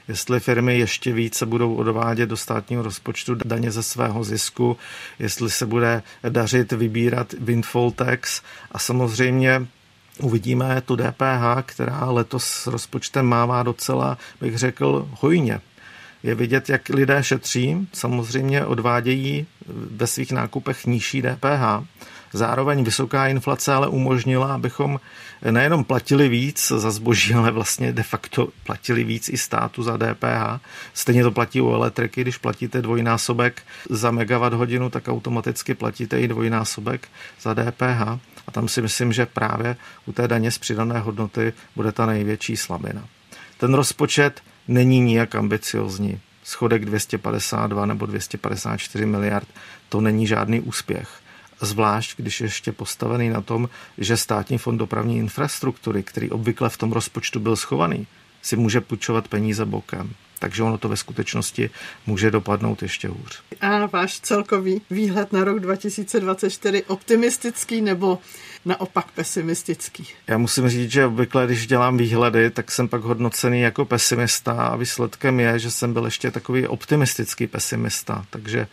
jestli 0.07 0.39
firmy 0.39 0.79
ještě 0.79 1.13
více 1.13 1.45
budou 1.45 1.75
odvádět 1.75 2.29
do 2.29 2.37
státního 2.37 2.83
rozpočtu 2.83 3.35
daně 3.35 3.71
ze 3.71 3.83
svého 3.83 4.23
zisku, 4.23 4.77
jestli 5.19 5.49
se 5.49 5.65
bude 5.65 6.03
dařit 6.29 6.71
vybírat 6.71 7.33
windfall 7.39 7.91
tax 7.91 8.41
a 8.71 8.79
samozřejmě 8.79 9.67
uvidíme 10.19 10.81
tu 10.81 10.95
DPH, 10.95 11.63
která 11.65 12.05
letos 12.05 12.43
s 12.43 12.67
rozpočtem 12.67 13.25
mává 13.25 13.63
docela, 13.63 14.17
bych 14.41 14.57
řekl, 14.57 15.07
hojně. 15.19 15.61
Je 16.23 16.35
vidět, 16.35 16.69
jak 16.69 16.89
lidé 16.89 17.23
šetří, 17.23 17.87
samozřejmě 17.93 18.65
odvádějí 18.65 19.47
ve 19.91 20.07
svých 20.07 20.31
nákupech 20.31 20.85
nižší 20.85 21.21
DPH. 21.21 21.85
Zároveň 22.33 22.83
vysoká 22.83 23.27
inflace 23.27 23.73
ale 23.73 23.87
umožnila, 23.87 24.53
abychom 24.53 24.99
nejenom 25.51 25.83
platili 25.83 26.29
víc 26.29 26.71
za 26.75 26.91
zboží, 26.91 27.33
ale 27.33 27.51
vlastně 27.51 27.93
de 27.93 28.03
facto 28.03 28.47
platili 28.63 29.03
víc 29.03 29.29
i 29.29 29.37
státu 29.37 29.83
za 29.83 29.97
DPH. 29.97 30.59
Stejně 30.93 31.23
to 31.23 31.31
platí 31.31 31.61
u 31.61 31.73
elektriky, 31.73 32.21
když 32.21 32.37
platíte 32.37 32.81
dvojnásobek 32.81 33.61
za 33.89 34.11
megawatt 34.11 34.53
hodinu, 34.53 34.89
tak 34.89 35.07
automaticky 35.07 35.73
platíte 35.73 36.21
i 36.21 36.27
dvojnásobek 36.27 37.07
za 37.41 37.53
DPH. 37.53 38.30
A 38.47 38.51
tam 38.51 38.67
si 38.67 38.81
myslím, 38.81 39.13
že 39.13 39.25
právě 39.25 39.75
u 40.05 40.11
té 40.11 40.27
daně 40.27 40.51
z 40.51 40.57
přidané 40.57 40.99
hodnoty 40.99 41.53
bude 41.75 41.91
ta 41.91 42.05
největší 42.05 42.57
slabina. 42.57 43.07
Ten 43.57 43.73
rozpočet 43.73 44.41
není 44.67 44.99
nijak 44.99 45.35
ambiciozní. 45.35 46.19
Schodek 46.43 46.85
252 46.85 47.85
nebo 47.85 48.05
254 48.05 49.05
miliard, 49.05 49.47
to 49.89 50.01
není 50.01 50.27
žádný 50.27 50.59
úspěch. 50.59 51.09
Zvlášť, 51.61 52.13
když 52.17 52.41
je 52.41 52.45
ještě 52.45 52.71
postavený 52.71 53.29
na 53.29 53.41
tom, 53.41 53.69
že 53.97 54.17
státní 54.17 54.57
fond 54.57 54.77
dopravní 54.77 55.17
infrastruktury, 55.17 56.03
který 56.03 56.29
obvykle 56.29 56.69
v 56.69 56.77
tom 56.77 56.91
rozpočtu 56.91 57.39
byl 57.39 57.55
schovaný, 57.55 58.07
si 58.41 58.55
může 58.55 58.81
půjčovat 58.81 59.27
peníze 59.27 59.65
bokem 59.65 60.13
takže 60.41 60.63
ono 60.63 60.77
to 60.77 60.89
ve 60.89 60.97
skutečnosti 60.97 61.69
může 62.07 62.31
dopadnout 62.31 62.81
ještě 62.81 63.07
hůř. 63.07 63.41
A 63.61 63.85
váš 63.85 64.19
celkový 64.19 64.81
výhled 64.89 65.33
na 65.33 65.43
rok 65.43 65.59
2024 65.59 66.83
optimistický 66.83 67.81
nebo 67.81 68.19
naopak 68.65 69.11
pesimistický? 69.11 70.07
Já 70.27 70.37
musím 70.37 70.69
říct, 70.69 70.91
že 70.91 71.05
obvykle, 71.05 71.45
když 71.45 71.67
dělám 71.67 71.97
výhledy, 71.97 72.49
tak 72.49 72.71
jsem 72.71 72.87
pak 72.87 73.01
hodnocený 73.01 73.61
jako 73.61 73.85
pesimista 73.85 74.51
a 74.51 74.75
výsledkem 74.75 75.39
je, 75.39 75.59
že 75.59 75.71
jsem 75.71 75.93
byl 75.93 76.05
ještě 76.05 76.31
takový 76.31 76.67
optimistický 76.67 77.47
pesimista, 77.47 78.25
takže 78.29 78.67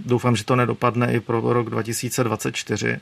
doufám, 0.00 0.36
že 0.36 0.44
to 0.44 0.56
nedopadne 0.56 1.12
i 1.12 1.20
pro 1.20 1.52
rok 1.52 1.70
2024. 1.70 2.98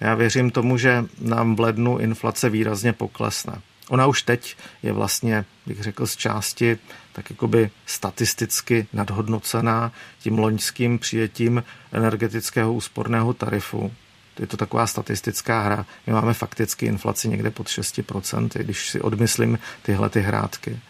Já 0.00 0.14
věřím 0.14 0.50
tomu, 0.50 0.78
že 0.78 1.04
nám 1.20 1.56
v 1.56 1.60
lednu 1.60 1.98
inflace 1.98 2.50
výrazně 2.50 2.92
poklesne. 2.92 3.62
Ona 3.92 4.06
už 4.06 4.22
teď 4.22 4.56
je 4.82 4.92
vlastně, 4.92 5.44
bych 5.66 5.82
řekl, 5.82 6.06
z 6.06 6.16
části 6.16 6.78
tak 7.12 7.30
jakoby 7.30 7.70
statisticky 7.86 8.86
nadhodnocená 8.92 9.92
tím 10.18 10.38
loňským 10.38 10.98
přijetím 10.98 11.64
energetického 11.92 12.72
úsporného 12.72 13.32
tarifu. 13.32 13.92
Je 14.38 14.46
to 14.46 14.56
taková 14.56 14.86
statistická 14.86 15.62
hra. 15.62 15.86
My 16.06 16.12
máme 16.12 16.34
fakticky 16.34 16.86
inflaci 16.86 17.28
někde 17.28 17.50
pod 17.50 17.66
6%, 17.66 18.48
když 18.60 18.90
si 18.90 19.00
odmyslím 19.00 19.58
tyhle 19.82 20.08
ty 20.10 20.20
hrátky. 20.20 20.80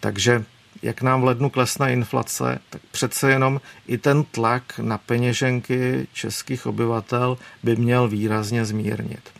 Takže 0.00 0.44
jak 0.82 1.02
nám 1.02 1.20
v 1.20 1.24
lednu 1.24 1.50
klesne 1.50 1.92
inflace, 1.92 2.58
tak 2.70 2.82
přece 2.90 3.30
jenom 3.30 3.60
i 3.86 3.98
ten 3.98 4.24
tlak 4.24 4.78
na 4.78 4.98
peněženky 4.98 6.06
českých 6.12 6.66
obyvatel 6.66 7.38
by 7.62 7.76
měl 7.76 8.08
výrazně 8.08 8.64
zmírnit. 8.64 9.30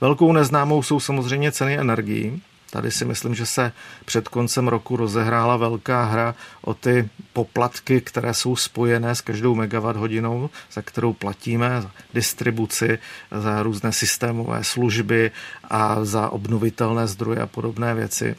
Velkou 0.00 0.32
neznámou 0.32 0.82
jsou 0.82 1.00
samozřejmě 1.00 1.52
ceny 1.52 1.78
energií, 1.78 2.42
Tady 2.70 2.90
si 2.90 3.04
myslím, 3.04 3.34
že 3.34 3.46
se 3.46 3.72
před 4.04 4.28
koncem 4.28 4.68
roku 4.68 4.96
rozehrála 4.96 5.56
velká 5.56 6.04
hra 6.04 6.34
o 6.62 6.74
ty 6.74 7.08
poplatky, 7.32 8.00
které 8.00 8.34
jsou 8.34 8.56
spojené 8.56 9.14
s 9.14 9.20
každou 9.20 9.54
megawatt 9.54 9.98
hodinou, 9.98 10.50
za 10.72 10.82
kterou 10.82 11.12
platíme, 11.12 11.82
za 11.82 11.90
distribuci, 12.14 12.98
za 13.30 13.62
různé 13.62 13.92
systémové 13.92 14.64
služby 14.64 15.30
a 15.64 16.04
za 16.04 16.28
obnovitelné 16.28 17.06
zdroje 17.06 17.40
a 17.40 17.46
podobné 17.46 17.94
věci 17.94 18.36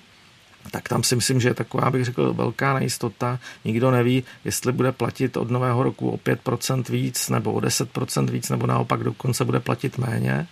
tak 0.72 0.90
tam 0.90 1.04
si 1.04 1.16
myslím, 1.16 1.42
že 1.42 1.50
je 1.50 1.54
taková, 1.54 1.90
bych 1.90 2.06
řekl, 2.06 2.34
velká 2.34 2.74
nejistota. 2.74 3.40
Nikdo 3.66 3.92
neví, 3.92 4.24
jestli 4.46 4.72
bude 4.72 4.92
platit 4.92 5.38
od 5.38 5.52
nového 5.52 5.84
roku 5.84 6.10
o 6.10 6.18
5% 6.18 6.92
víc, 6.92 7.30
nebo 7.30 7.54
o 7.54 7.60
10% 7.60 8.30
víc, 8.30 8.50
nebo 8.50 8.68
naopak 8.68 9.04
dokonce 9.04 9.46
bude 9.46 9.60
platit 9.60 9.98
méně. 9.98 10.48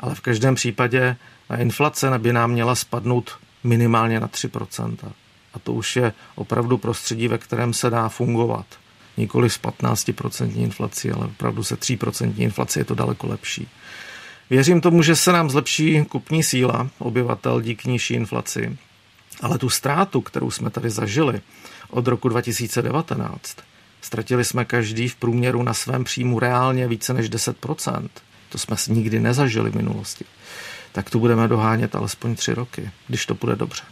Ale 0.00 0.14
v 0.14 0.20
každém 0.20 0.54
případě 0.54 1.16
a 1.48 1.56
inflace 1.56 2.18
by 2.18 2.32
nám 2.32 2.50
měla 2.50 2.74
spadnout 2.74 3.38
minimálně 3.64 4.20
na 4.20 4.28
3%. 4.28 4.96
A 5.54 5.58
to 5.58 5.72
už 5.72 5.96
je 5.96 6.12
opravdu 6.34 6.78
prostředí, 6.78 7.28
ve 7.28 7.38
kterém 7.38 7.72
se 7.72 7.90
dá 7.90 8.08
fungovat. 8.08 8.66
Nikoli 9.16 9.50
s 9.50 9.60
15% 9.60 10.62
inflací, 10.62 11.10
ale 11.10 11.26
opravdu 11.26 11.64
se 11.64 11.74
3% 11.74 12.34
inflací 12.36 12.78
je 12.78 12.84
to 12.84 12.94
daleko 12.94 13.26
lepší. 13.26 13.68
Věřím 14.50 14.80
tomu, 14.80 15.02
že 15.02 15.16
se 15.16 15.32
nám 15.32 15.50
zlepší 15.50 16.04
kupní 16.04 16.42
síla 16.42 16.88
obyvatel 16.98 17.60
díky 17.60 17.90
nižší 17.90 18.14
inflaci, 18.14 18.78
ale 19.40 19.58
tu 19.58 19.70
ztrátu, 19.70 20.20
kterou 20.20 20.50
jsme 20.50 20.70
tady 20.70 20.90
zažili 20.90 21.40
od 21.90 22.06
roku 22.06 22.28
2019, 22.28 23.56
ztratili 24.00 24.44
jsme 24.44 24.64
každý 24.64 25.08
v 25.08 25.16
průměru 25.16 25.62
na 25.62 25.74
svém 25.74 26.04
příjmu 26.04 26.38
reálně 26.38 26.88
více 26.88 27.14
než 27.14 27.30
10%. 27.30 28.08
To 28.48 28.58
jsme 28.58 28.76
nikdy 28.88 29.20
nezažili 29.20 29.70
v 29.70 29.76
minulosti. 29.76 30.24
Tak 30.96 31.10
tu 31.10 31.18
budeme 31.18 31.48
dohánět 31.48 31.94
alespoň 31.94 32.34
tři 32.34 32.54
roky, 32.54 32.90
když 33.08 33.26
to 33.26 33.34
bude 33.34 33.56
dobře. 33.56 33.82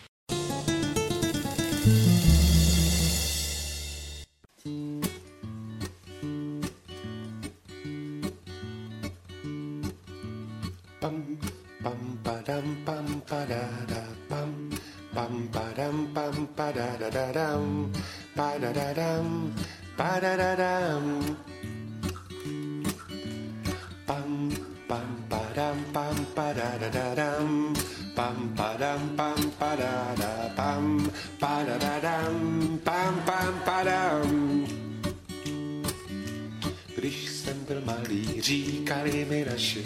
Když 37.04 37.30
jsem 37.30 37.64
byl 37.68 37.82
malý, 37.84 38.40
říkali 38.40 39.26
mi 39.30 39.46
naši, 39.50 39.84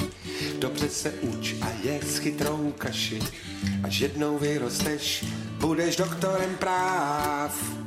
dobře 0.58 0.88
se 0.88 1.10
uč 1.10 1.54
a 1.60 1.68
je 1.82 2.00
s 2.02 2.18
chytrou 2.18 2.72
kaši. 2.78 3.18
Až 3.82 4.00
jednou 4.00 4.38
vyrosteš, 4.38 5.24
budeš 5.60 5.96
doktorem 5.96 6.56
práv. 6.56 7.77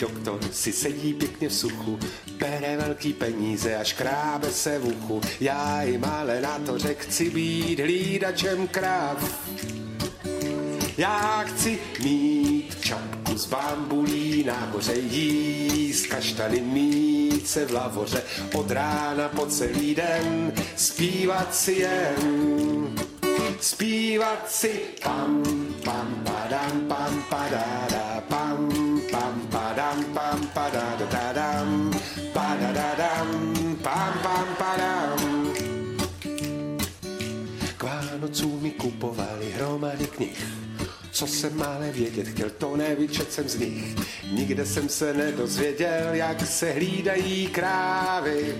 Doktor 0.00 0.40
si 0.52 0.72
sedí 0.72 1.14
pěkně 1.14 1.48
v 1.48 1.54
suchu, 1.54 1.98
bere 2.38 2.76
velký 2.76 3.12
peníze 3.12 3.76
a 3.76 3.84
škrábe 3.84 4.50
se 4.50 4.78
v 4.78 4.86
uchu. 4.86 5.20
Já 5.40 5.82
jim 5.82 6.04
ale 6.04 6.40
na 6.40 6.58
to 6.58 6.78
řek, 6.78 6.98
chci 6.98 7.30
být 7.30 7.80
hlídačem 7.80 8.68
kráv. 8.68 9.48
Já 10.98 11.44
chci 11.46 11.78
mít 12.02 12.80
čapku 12.80 13.38
z 13.38 13.46
bambulí 13.46 14.44
nahoře 14.44 14.94
jíst 14.94 16.06
kaštany 16.06 16.60
mít 16.60 17.48
se 17.48 17.66
v 17.66 17.72
lavoře 17.72 18.22
od 18.54 18.70
rána 18.70 19.28
po 19.28 19.46
celý 19.46 19.94
den 19.94 20.52
zpívat 20.76 21.54
si 21.54 21.72
jen 21.72 22.69
zpívat 23.60 24.50
si 24.50 24.80
pam 25.02 25.42
pam 25.84 26.24
padam 26.24 26.88
pam 26.88 27.24
padada 27.30 28.22
pam 28.28 28.68
pam 29.10 29.36
padam 29.50 30.04
pam 30.14 30.40
padadadam 30.54 31.90
padadadam 32.32 33.28
pam 33.82 34.12
pam 34.22 34.48
padam 34.58 35.18
k 37.76 37.82
Vánocům 37.82 38.62
mi 38.62 38.70
kupovali 38.70 39.50
hromady 39.50 40.06
knih 40.06 40.60
co 41.12 41.26
jsem 41.26 41.62
ale 41.62 41.92
vědět 41.92 42.28
chtěl, 42.28 42.50
to 42.50 42.76
nevyčet 42.76 43.32
jsem 43.32 43.48
z 43.48 43.58
nich. 43.58 43.96
Nikde 44.32 44.66
jsem 44.66 44.88
se 44.88 45.12
nedozvěděl, 45.12 46.08
jak 46.12 46.46
se 46.46 46.72
hlídají 46.72 47.46
krávy. 47.46 48.54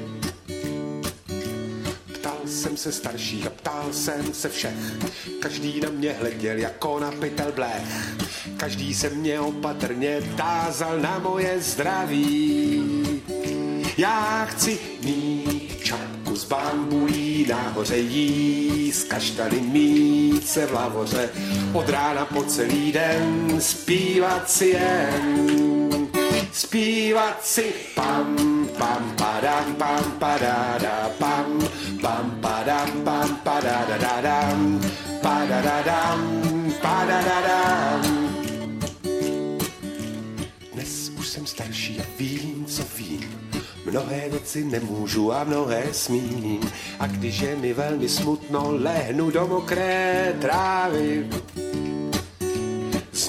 Jsem 2.61 2.77
se 2.77 2.93
starších 2.93 3.47
a 3.47 3.51
ptal 3.51 3.93
jsem 3.93 4.35
se 4.35 4.49
všech. 4.49 4.97
Každý 5.41 5.81
na 5.81 5.91
mě 5.91 6.13
hleděl 6.13 6.59
jako 6.59 7.01
na 7.01 7.13
pytel 7.13 7.53
blech. 7.53 8.15
Každý 8.57 8.95
se 8.95 9.11
mě 9.11 9.41
opatrně 9.41 10.23
tázal 10.37 11.01
na 11.01 11.19
moje 11.19 11.61
zdraví. 11.61 12.83
Já 13.99 14.45
chci 14.45 14.79
mít 15.03 15.85
čapku 15.85 16.37
z 16.37 16.45
bambulí 16.45 17.47
nahoře 17.49 17.99
jíst, 17.99 19.05
kaštany 19.05 19.61
mít 19.61 20.49
se 20.49 20.67
v 20.67 20.73
lavoře, 20.73 21.31
od 21.73 21.89
rána 21.89 22.25
po 22.25 22.43
celý 22.43 22.93
den 22.93 23.57
zpívat 23.61 24.51
si 24.51 24.67
jen. 24.67 25.61
Zpívat 26.53 27.47
si 27.47 27.73
pam, 27.95 28.69
pam, 28.79 29.15
padam, 29.17 29.75
pam, 29.75 30.05
padada, 30.19 31.11
pam, 31.19 31.69
padadadadam, 33.45 34.81
padadadam, 35.23 36.21
padadadam. 36.81 38.01
Dnes 40.73 41.13
už 41.19 41.29
jsem 41.29 41.47
starší 41.47 42.01
a 42.01 42.05
vím, 42.19 42.65
co 42.67 42.83
vím. 42.97 43.51
Mnohé 43.87 44.29
věci 44.29 44.65
nemůžu 44.65 45.33
a 45.33 45.45
mnohé 45.45 45.85
smím. 45.93 46.61
A 46.99 47.07
když 47.07 47.41
je 47.41 47.57
mi 47.57 47.73
velmi 47.73 48.09
smutno, 48.09 48.69
lehnu 48.71 49.31
do 49.31 49.47
mokré 49.47 50.35
trávy. 50.41 51.27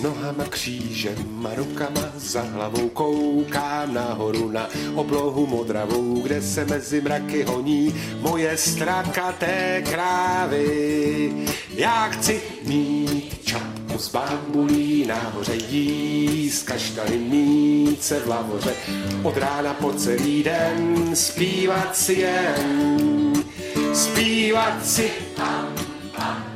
Nohama 0.01 0.43
křížem 0.49 1.47
a 1.51 1.55
rukama 1.55 2.01
za 2.17 2.41
hlavou 2.41 2.89
koukám 2.89 3.93
nahoru 3.93 4.51
na 4.51 4.69
oblohu 4.95 5.47
modravou, 5.47 6.21
kde 6.21 6.41
se 6.41 6.65
mezi 6.65 7.01
mraky 7.01 7.43
honí 7.43 7.95
moje 8.19 8.57
strakaté 8.57 9.83
krávy. 9.91 11.47
Já 11.75 12.07
chci 12.07 12.41
mít 12.63 13.45
čapku 13.45 13.97
z 13.97 14.11
bambulí 14.11 15.05
nahoře 15.05 15.55
jíst, 15.55 16.63
kaštany 16.63 17.17
mít 17.17 18.03
se 18.03 18.19
v 18.19 18.27
lavoře, 18.27 18.73
od 19.23 19.37
rána 19.37 19.73
po 19.73 19.93
celý 19.93 20.43
den 20.43 21.09
zpívat 21.15 21.95
si 21.95 22.13
jen, 22.13 23.33
zpívat 23.93 24.85
si 24.85 25.11
pam, 25.35 25.75
pam. 26.15 26.51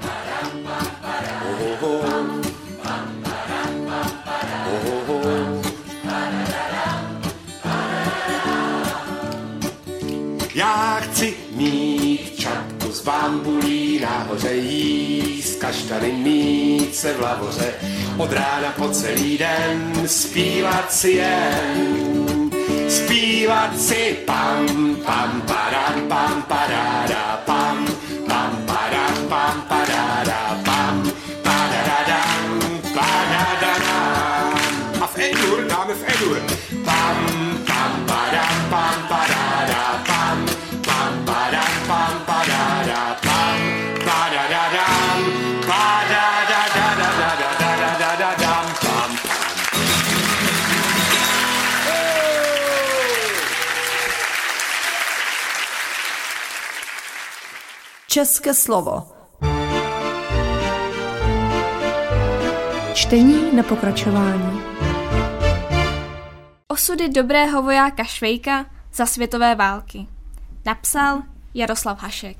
Já 10.55 10.99
chci 10.99 11.33
mít 11.51 12.39
čapku 12.39 12.91
z 12.91 13.01
bambulí 13.01 13.99
nahoře 13.99 14.53
jíst, 14.53 15.59
kaštany 15.59 16.11
mít 16.11 16.95
se 16.95 17.13
v 17.13 17.21
lavoře, 17.21 17.73
od 18.17 18.33
rána 18.33 18.73
po 18.77 18.89
celý 18.89 19.37
den 19.37 19.93
zpívat 20.05 20.93
si 20.93 21.09
jen. 21.09 22.51
Zpívat 22.89 23.79
si 23.79 24.17
pam, 24.25 24.95
pam, 25.05 25.41
padam, 25.41 26.07
pam, 26.07 26.41
pam, 26.41 27.37
pam, 27.45 27.87
České 58.15 58.53
slovo. 58.53 59.07
Čtení 62.93 63.55
na 63.55 63.63
pokračování. 63.63 64.61
Osudy 66.67 67.09
dobrého 67.09 67.61
vojáka 67.61 68.03
Švejka 68.03 68.65
za 68.93 69.05
světové 69.05 69.55
války. 69.55 70.07
Napsal 70.65 71.21
Jaroslav 71.53 72.01
Hašek. 72.01 72.37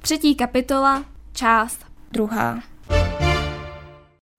Třetí 0.00 0.34
kapitola, 0.34 1.04
část 1.32 1.86
druhá. 2.12 2.60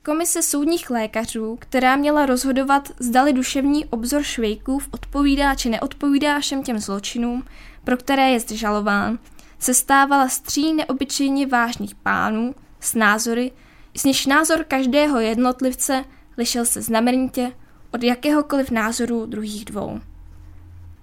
Komise 0.05 0.43
soudních 0.43 0.89
lékařů, 0.89 1.57
která 1.59 1.95
měla 1.95 2.25
rozhodovat, 2.25 2.89
zdali 2.99 3.33
duševní 3.33 3.85
obzor 3.85 4.23
Švejkův 4.23 4.87
odpovídá 4.91 5.55
či 5.55 5.69
neodpovídá 5.69 6.39
všem 6.39 6.63
těm 6.63 6.79
zločinům, 6.79 7.43
pro 7.87 7.97
které 7.97 8.29
je 8.29 8.39
žalován, 8.53 9.19
se 9.59 9.73
stávala 9.73 10.29
z 10.29 10.39
tří 10.39 10.73
neobyčejně 10.73 11.47
vážných 11.47 11.95
pánů 11.95 12.55
s 12.79 12.95
názory, 12.95 13.51
s 13.97 14.03
něž 14.03 14.25
názor 14.25 14.63
každého 14.63 15.19
jednotlivce 15.19 16.05
lišil 16.37 16.65
se 16.65 16.81
znamenitě 16.81 17.51
od 17.91 18.03
jakéhokoliv 18.03 18.71
názoru 18.71 19.25
druhých 19.25 19.65
dvou. 19.65 19.99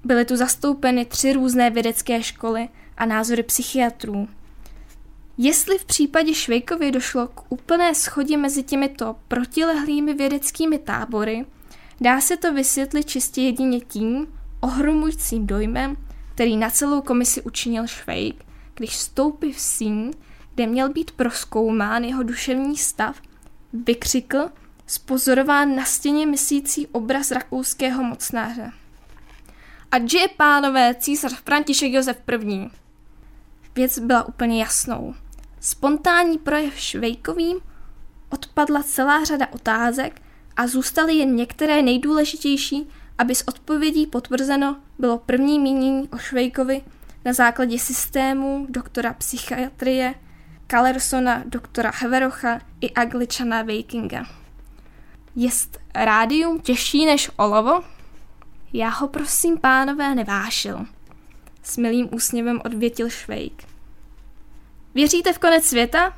Byly 0.04 0.24
tu 0.24 0.36
zastoupeny 0.36 1.04
tři 1.04 1.32
různé 1.32 1.70
vědecké 1.70 2.22
školy 2.22 2.68
a 2.96 3.06
názory 3.06 3.42
psychiatrů. 3.42 4.28
Jestli 5.38 5.78
v 5.78 5.84
případě 5.84 6.34
Švejkovy 6.34 6.90
došlo 6.90 7.26
k 7.26 7.52
úplné 7.52 7.94
schodě 7.94 8.36
mezi 8.36 8.62
těmito 8.62 9.16
protilehlými 9.28 10.14
vědeckými 10.14 10.78
tábory, 10.78 11.46
dá 12.00 12.20
se 12.20 12.36
to 12.36 12.52
vysvětlit 12.54 13.04
čistě 13.04 13.42
jedině 13.42 13.80
tím 13.80 14.26
ohromujícím 14.60 15.46
dojmem, 15.46 15.96
který 16.34 16.56
na 16.56 16.70
celou 16.70 17.00
komisi 17.00 17.42
učinil 17.42 17.86
Švejk, 17.86 18.44
když 18.74 18.90
vstoupil 18.90 19.52
v 19.52 19.60
síň, 19.60 20.12
kde 20.54 20.66
měl 20.66 20.88
být 20.88 21.10
proskoumán 21.10 22.04
jeho 22.04 22.22
duševní 22.22 22.76
stav, 22.76 23.20
vykřikl 23.72 24.50
spozorován 24.86 25.76
na 25.76 25.84
stěně 25.84 26.26
myslící 26.26 26.86
obraz 26.86 27.30
rakouského 27.30 28.02
mocnáře. 28.02 28.72
A 29.90 29.96
je, 29.96 30.28
pánové, 30.36 30.94
císař 30.94 31.42
František 31.44 31.92
Josef 31.92 32.22
I. 32.46 32.70
Věc 33.74 33.98
byla 33.98 34.28
úplně 34.28 34.60
jasnou. 34.60 35.14
Spontánní 35.60 36.38
projev 36.38 36.78
Švejkovým 36.78 37.60
odpadla 38.30 38.82
celá 38.82 39.24
řada 39.24 39.46
otázek 39.52 40.22
a 40.56 40.66
zůstaly 40.66 41.14
jen 41.14 41.36
některé 41.36 41.82
nejdůležitější, 41.82 42.88
aby 43.18 43.34
s 43.34 43.48
odpovědí 43.48 44.06
potvrzeno 44.06 44.76
bylo 44.98 45.18
první 45.18 45.58
mínění 45.58 46.08
o 46.08 46.18
Švejkovi 46.18 46.82
na 47.24 47.32
základě 47.32 47.78
systému 47.78 48.66
doktora 48.70 49.12
psychiatrie 49.12 50.14
Kalersona, 50.66 51.42
doktora 51.46 51.92
Heverocha 51.94 52.60
i 52.80 52.90
Angličana 52.90 53.62
Vikinga. 53.62 54.26
Jest 55.36 55.80
rádium 55.94 56.60
těžší 56.60 57.06
než 57.06 57.30
olovo? 57.36 57.84
Já 58.72 58.88
ho 58.88 59.08
prosím, 59.08 59.58
pánové, 59.58 60.14
nevášil. 60.14 60.86
S 61.62 61.76
milým 61.76 62.08
úsměvem 62.14 62.60
odvětil 62.64 63.10
Švejk. 63.10 63.64
Věříte 64.94 65.32
v 65.32 65.38
konec 65.38 65.64
světa? 65.64 66.16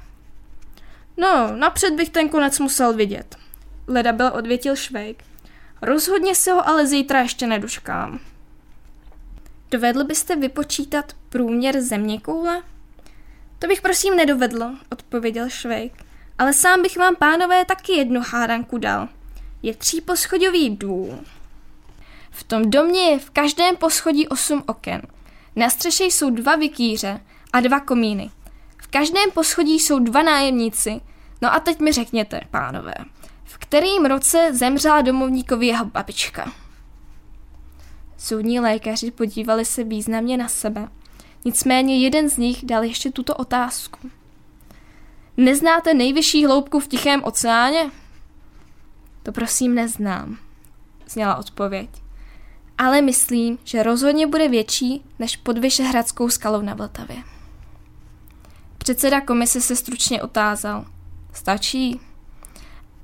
No, 1.17 1.57
napřed 1.57 1.95
bych 1.95 2.11
ten 2.11 2.29
konec 2.29 2.59
musel 2.59 2.95
vidět. 2.95 3.37
Leda 3.87 4.13
byl 4.13 4.31
odvětil 4.35 4.77
Švejk. 4.77 5.25
Rozhodně 5.83 6.35
se 6.35 6.53
ho 6.53 6.69
ale 6.69 6.87
zítra 6.87 7.21
ještě 7.21 7.47
nedočkám. 7.47 8.21
Dovedl 9.71 10.05
byste 10.05 10.37
vypočítat 10.37 11.13
průměr 11.29 11.81
země 11.81 12.21
koule? 12.21 12.63
To 13.59 13.67
bych 13.67 13.83
prosím 13.83 14.17
nedovedl, 14.17 14.71
odpověděl 14.93 15.49
Švejk. 15.49 15.93
Ale 16.39 16.53
sám 16.53 16.83
bych 16.83 16.97
vám, 16.97 17.17
pánové, 17.17 17.65
taky 17.65 17.93
jednu 17.93 18.21
hádanku 18.31 18.79
dal. 18.79 19.09
Je 19.63 19.75
tříposchodový 19.75 20.77
důl. 20.77 21.19
V 22.31 22.45
tom 22.45 22.71
domě 22.71 23.01
je 23.01 23.19
v 23.19 23.31
každém 23.31 23.77
poschodí 23.77 24.29
osm 24.29 24.63
oken. 24.67 25.03
Na 25.57 25.71
střeše 25.71 26.05
jsou 26.05 26.31
dva 26.31 26.57
vikýře 26.57 27.21
a 27.53 27.61
dva 27.61 27.81
komíny. 27.81 28.31
V 28.77 28.87
každém 28.87 29.31
poschodí 29.31 29.81
jsou 29.81 29.99
dva 29.99 30.23
nájemníci. 30.23 31.01
No 31.43 31.55
a 31.55 31.61
teď 31.61 31.81
mi 31.81 31.93
řekněte, 31.93 32.41
pánové, 32.51 32.95
v 33.45 33.59
kterým 33.59 34.05
roce 34.05 34.49
zemřela 34.53 35.01
domovníkovi 35.01 35.67
jeho 35.67 35.85
babička? 35.85 36.53
Soudní 38.19 38.61
lékaři 38.61 39.11
podívali 39.11 39.65
se 39.65 39.85
významně 39.85 40.37
na 40.37 40.49
sebe. 40.49 40.89
Nicméně 41.45 41.99
jeden 41.99 42.31
z 42.31 42.37
nich 42.37 42.65
dal 42.65 42.85
ještě 42.85 43.11
tuto 43.11 43.35
otázku. 43.35 44.11
Neznáte 45.37 45.95
nejvyšší 45.95 46.47
hloubku 46.47 46.81
v 46.81 46.89
Tichém 46.89 47.25
oceáně? 47.25 47.91
To 49.23 49.33
prosím 49.33 49.75
neznám, 49.75 50.39
zněla 51.09 51.37
odpověď. 51.37 51.91
Ale 52.79 53.03
myslím, 53.03 53.59
že 53.65 53.83
rozhodně 53.83 54.27
bude 54.27 54.49
větší 54.49 55.05
než 55.19 55.37
pod 55.37 55.59
Vyšehradskou 55.59 56.29
skalou 56.29 56.63
na 56.63 56.75
Vltavě. 56.75 57.17
Předseda 58.79 59.21
komise 59.21 59.61
se 59.61 59.77
stručně 59.77 60.23
otázal. 60.23 60.85
Stačí? 61.33 62.01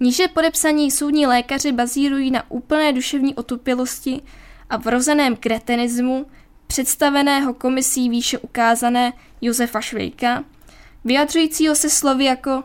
Níže 0.00 0.28
podepsaní 0.28 0.90
soudní 0.90 1.26
lékaři 1.26 1.72
bazírují 1.72 2.30
na 2.30 2.50
úplné 2.50 2.92
duševní 2.92 3.34
otupělosti 3.34 4.22
a 4.70 4.76
vrozeném 4.76 5.36
kretenismu, 5.36 6.26
představeného 6.66 7.54
komisí 7.54 8.08
výše 8.08 8.38
ukázané 8.38 9.12
Josefa 9.40 9.80
Švejka, 9.80 10.44
vyjadřujícího 11.04 11.74
se 11.74 11.90
slovy 11.90 12.24
jako 12.24 12.62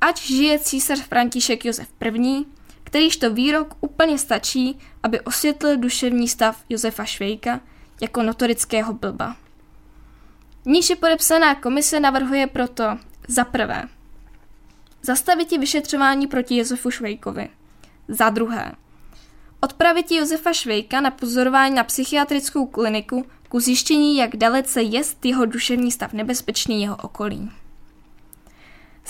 ať 0.00 0.22
žije 0.22 0.58
císař 0.58 1.00
František 1.00 1.64
Josef 1.64 1.88
I., 2.00 2.44
kterýž 2.84 3.16
to 3.16 3.30
výrok 3.30 3.74
úplně 3.80 4.18
stačí, 4.18 4.78
aby 5.02 5.20
osvětlil 5.20 5.76
duševní 5.76 6.28
stav 6.28 6.64
Josefa 6.68 7.04
Švejka 7.04 7.60
jako 8.00 8.22
notorického 8.22 8.92
blba. 8.92 9.36
Níže 10.64 10.96
podepsaná 10.96 11.54
komise 11.54 12.00
navrhuje 12.00 12.46
proto 12.46 12.84
za 13.28 13.44
prvé 13.44 13.88
zastavit 15.02 15.50
vyšetřování 15.50 16.26
proti 16.26 16.56
Josefu 16.56 16.90
Švejkovi, 16.90 17.48
za 18.08 18.30
druhé 18.30 18.72
odpravit 19.60 20.10
Josefa 20.10 20.52
Švejka 20.52 21.00
na 21.00 21.10
pozorování 21.10 21.74
na 21.74 21.84
psychiatrickou 21.84 22.66
kliniku 22.66 23.26
ku 23.48 23.60
zjištění, 23.60 24.16
jak 24.16 24.36
dalece 24.36 24.82
jest 24.82 25.24
jeho 25.24 25.44
duševní 25.44 25.92
stav 25.92 26.12
nebezpečný 26.12 26.82
jeho 26.82 26.96
okolí. 26.96 27.50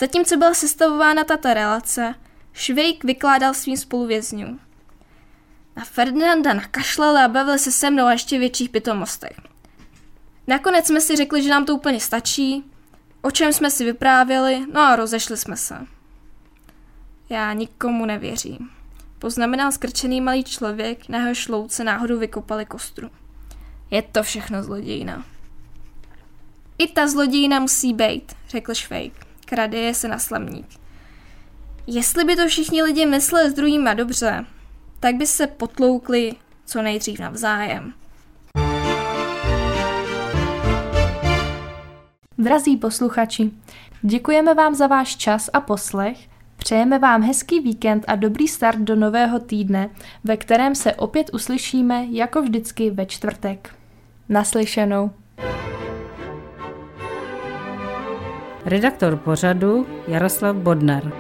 Zatímco 0.00 0.36
byla 0.36 0.54
sestavována 0.54 1.24
tato 1.24 1.54
relace, 1.54 2.14
Švejk 2.52 3.04
vykládal 3.04 3.54
svým 3.54 3.76
spoluvězňům. 3.76 4.60
Na 5.76 5.84
Ferdinanda 5.84 6.54
nakašlali 6.54 7.20
a 7.20 7.28
bavili 7.28 7.58
se 7.58 7.72
se 7.72 7.90
mnou 7.90 8.08
ještě 8.08 8.38
větších 8.38 8.68
pitomostech. 8.68 9.40
Nakonec 10.46 10.86
jsme 10.86 11.00
si 11.00 11.16
řekli, 11.16 11.42
že 11.42 11.50
nám 11.50 11.64
to 11.64 11.74
úplně 11.74 12.00
stačí, 12.00 12.64
o 13.22 13.30
čem 13.30 13.52
jsme 13.52 13.70
si 13.70 13.84
vyprávěli, 13.84 14.66
no 14.72 14.80
a 14.80 14.96
rozešli 14.96 15.36
jsme 15.36 15.56
se. 15.56 15.86
Já 17.28 17.52
nikomu 17.52 18.06
nevěřím. 18.06 18.70
Poznamenal 19.18 19.72
skrčený 19.72 20.20
malý 20.20 20.44
člověk, 20.44 21.08
na 21.08 21.18
jeho 21.18 21.34
šlouce 21.34 21.84
náhodou 21.84 22.18
vykopali 22.18 22.66
kostru. 22.66 23.10
Je 23.90 24.02
to 24.02 24.22
všechno 24.22 24.62
zlodějina. 24.62 25.24
I 26.78 26.88
ta 26.88 27.08
zlodějina 27.08 27.60
musí 27.60 27.94
být, 27.94 28.32
řekl 28.48 28.74
Švejk. 28.74 29.29
Kradeje 29.50 29.94
se 29.94 30.08
na 30.08 30.18
slamník. 30.18 30.66
Jestli 31.86 32.24
by 32.24 32.36
to 32.36 32.46
všichni 32.46 32.82
lidi 32.82 33.06
mysleli 33.06 33.50
s 33.50 33.54
druhýma 33.54 33.94
dobře, 33.94 34.44
tak 35.00 35.14
by 35.14 35.26
se 35.26 35.46
potloukli 35.46 36.32
co 36.66 36.82
nejdřív 36.82 37.18
navzájem. 37.18 37.92
Drazí 42.38 42.76
posluchači, 42.76 43.50
děkujeme 44.02 44.54
vám 44.54 44.74
za 44.74 44.86
váš 44.86 45.16
čas 45.16 45.50
a 45.52 45.60
poslech, 45.60 46.18
přejeme 46.56 46.98
vám 46.98 47.22
hezký 47.22 47.60
víkend 47.60 48.04
a 48.08 48.16
dobrý 48.16 48.48
start 48.48 48.78
do 48.78 48.96
nového 48.96 49.38
týdne, 49.38 49.90
ve 50.24 50.36
kterém 50.36 50.74
se 50.74 50.94
opět 50.94 51.30
uslyšíme 51.32 52.06
jako 52.10 52.42
vždycky 52.42 52.90
ve 52.90 53.06
čtvrtek. 53.06 53.74
Naslyšenou. 54.28 55.10
Redaktor 58.70 59.16
pořadu 59.16 59.87
Jaroslav 60.09 60.56
Bodnar. 60.56 61.12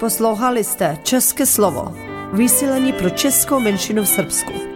Poslouchali 0.00 0.64
jste 0.64 0.98
České 1.02 1.46
slovo, 1.46 1.94
vysílení 2.32 2.92
pro 2.92 3.10
českou 3.10 3.60
menšinu 3.60 4.02
v 4.02 4.08
Srbsku. 4.08 4.75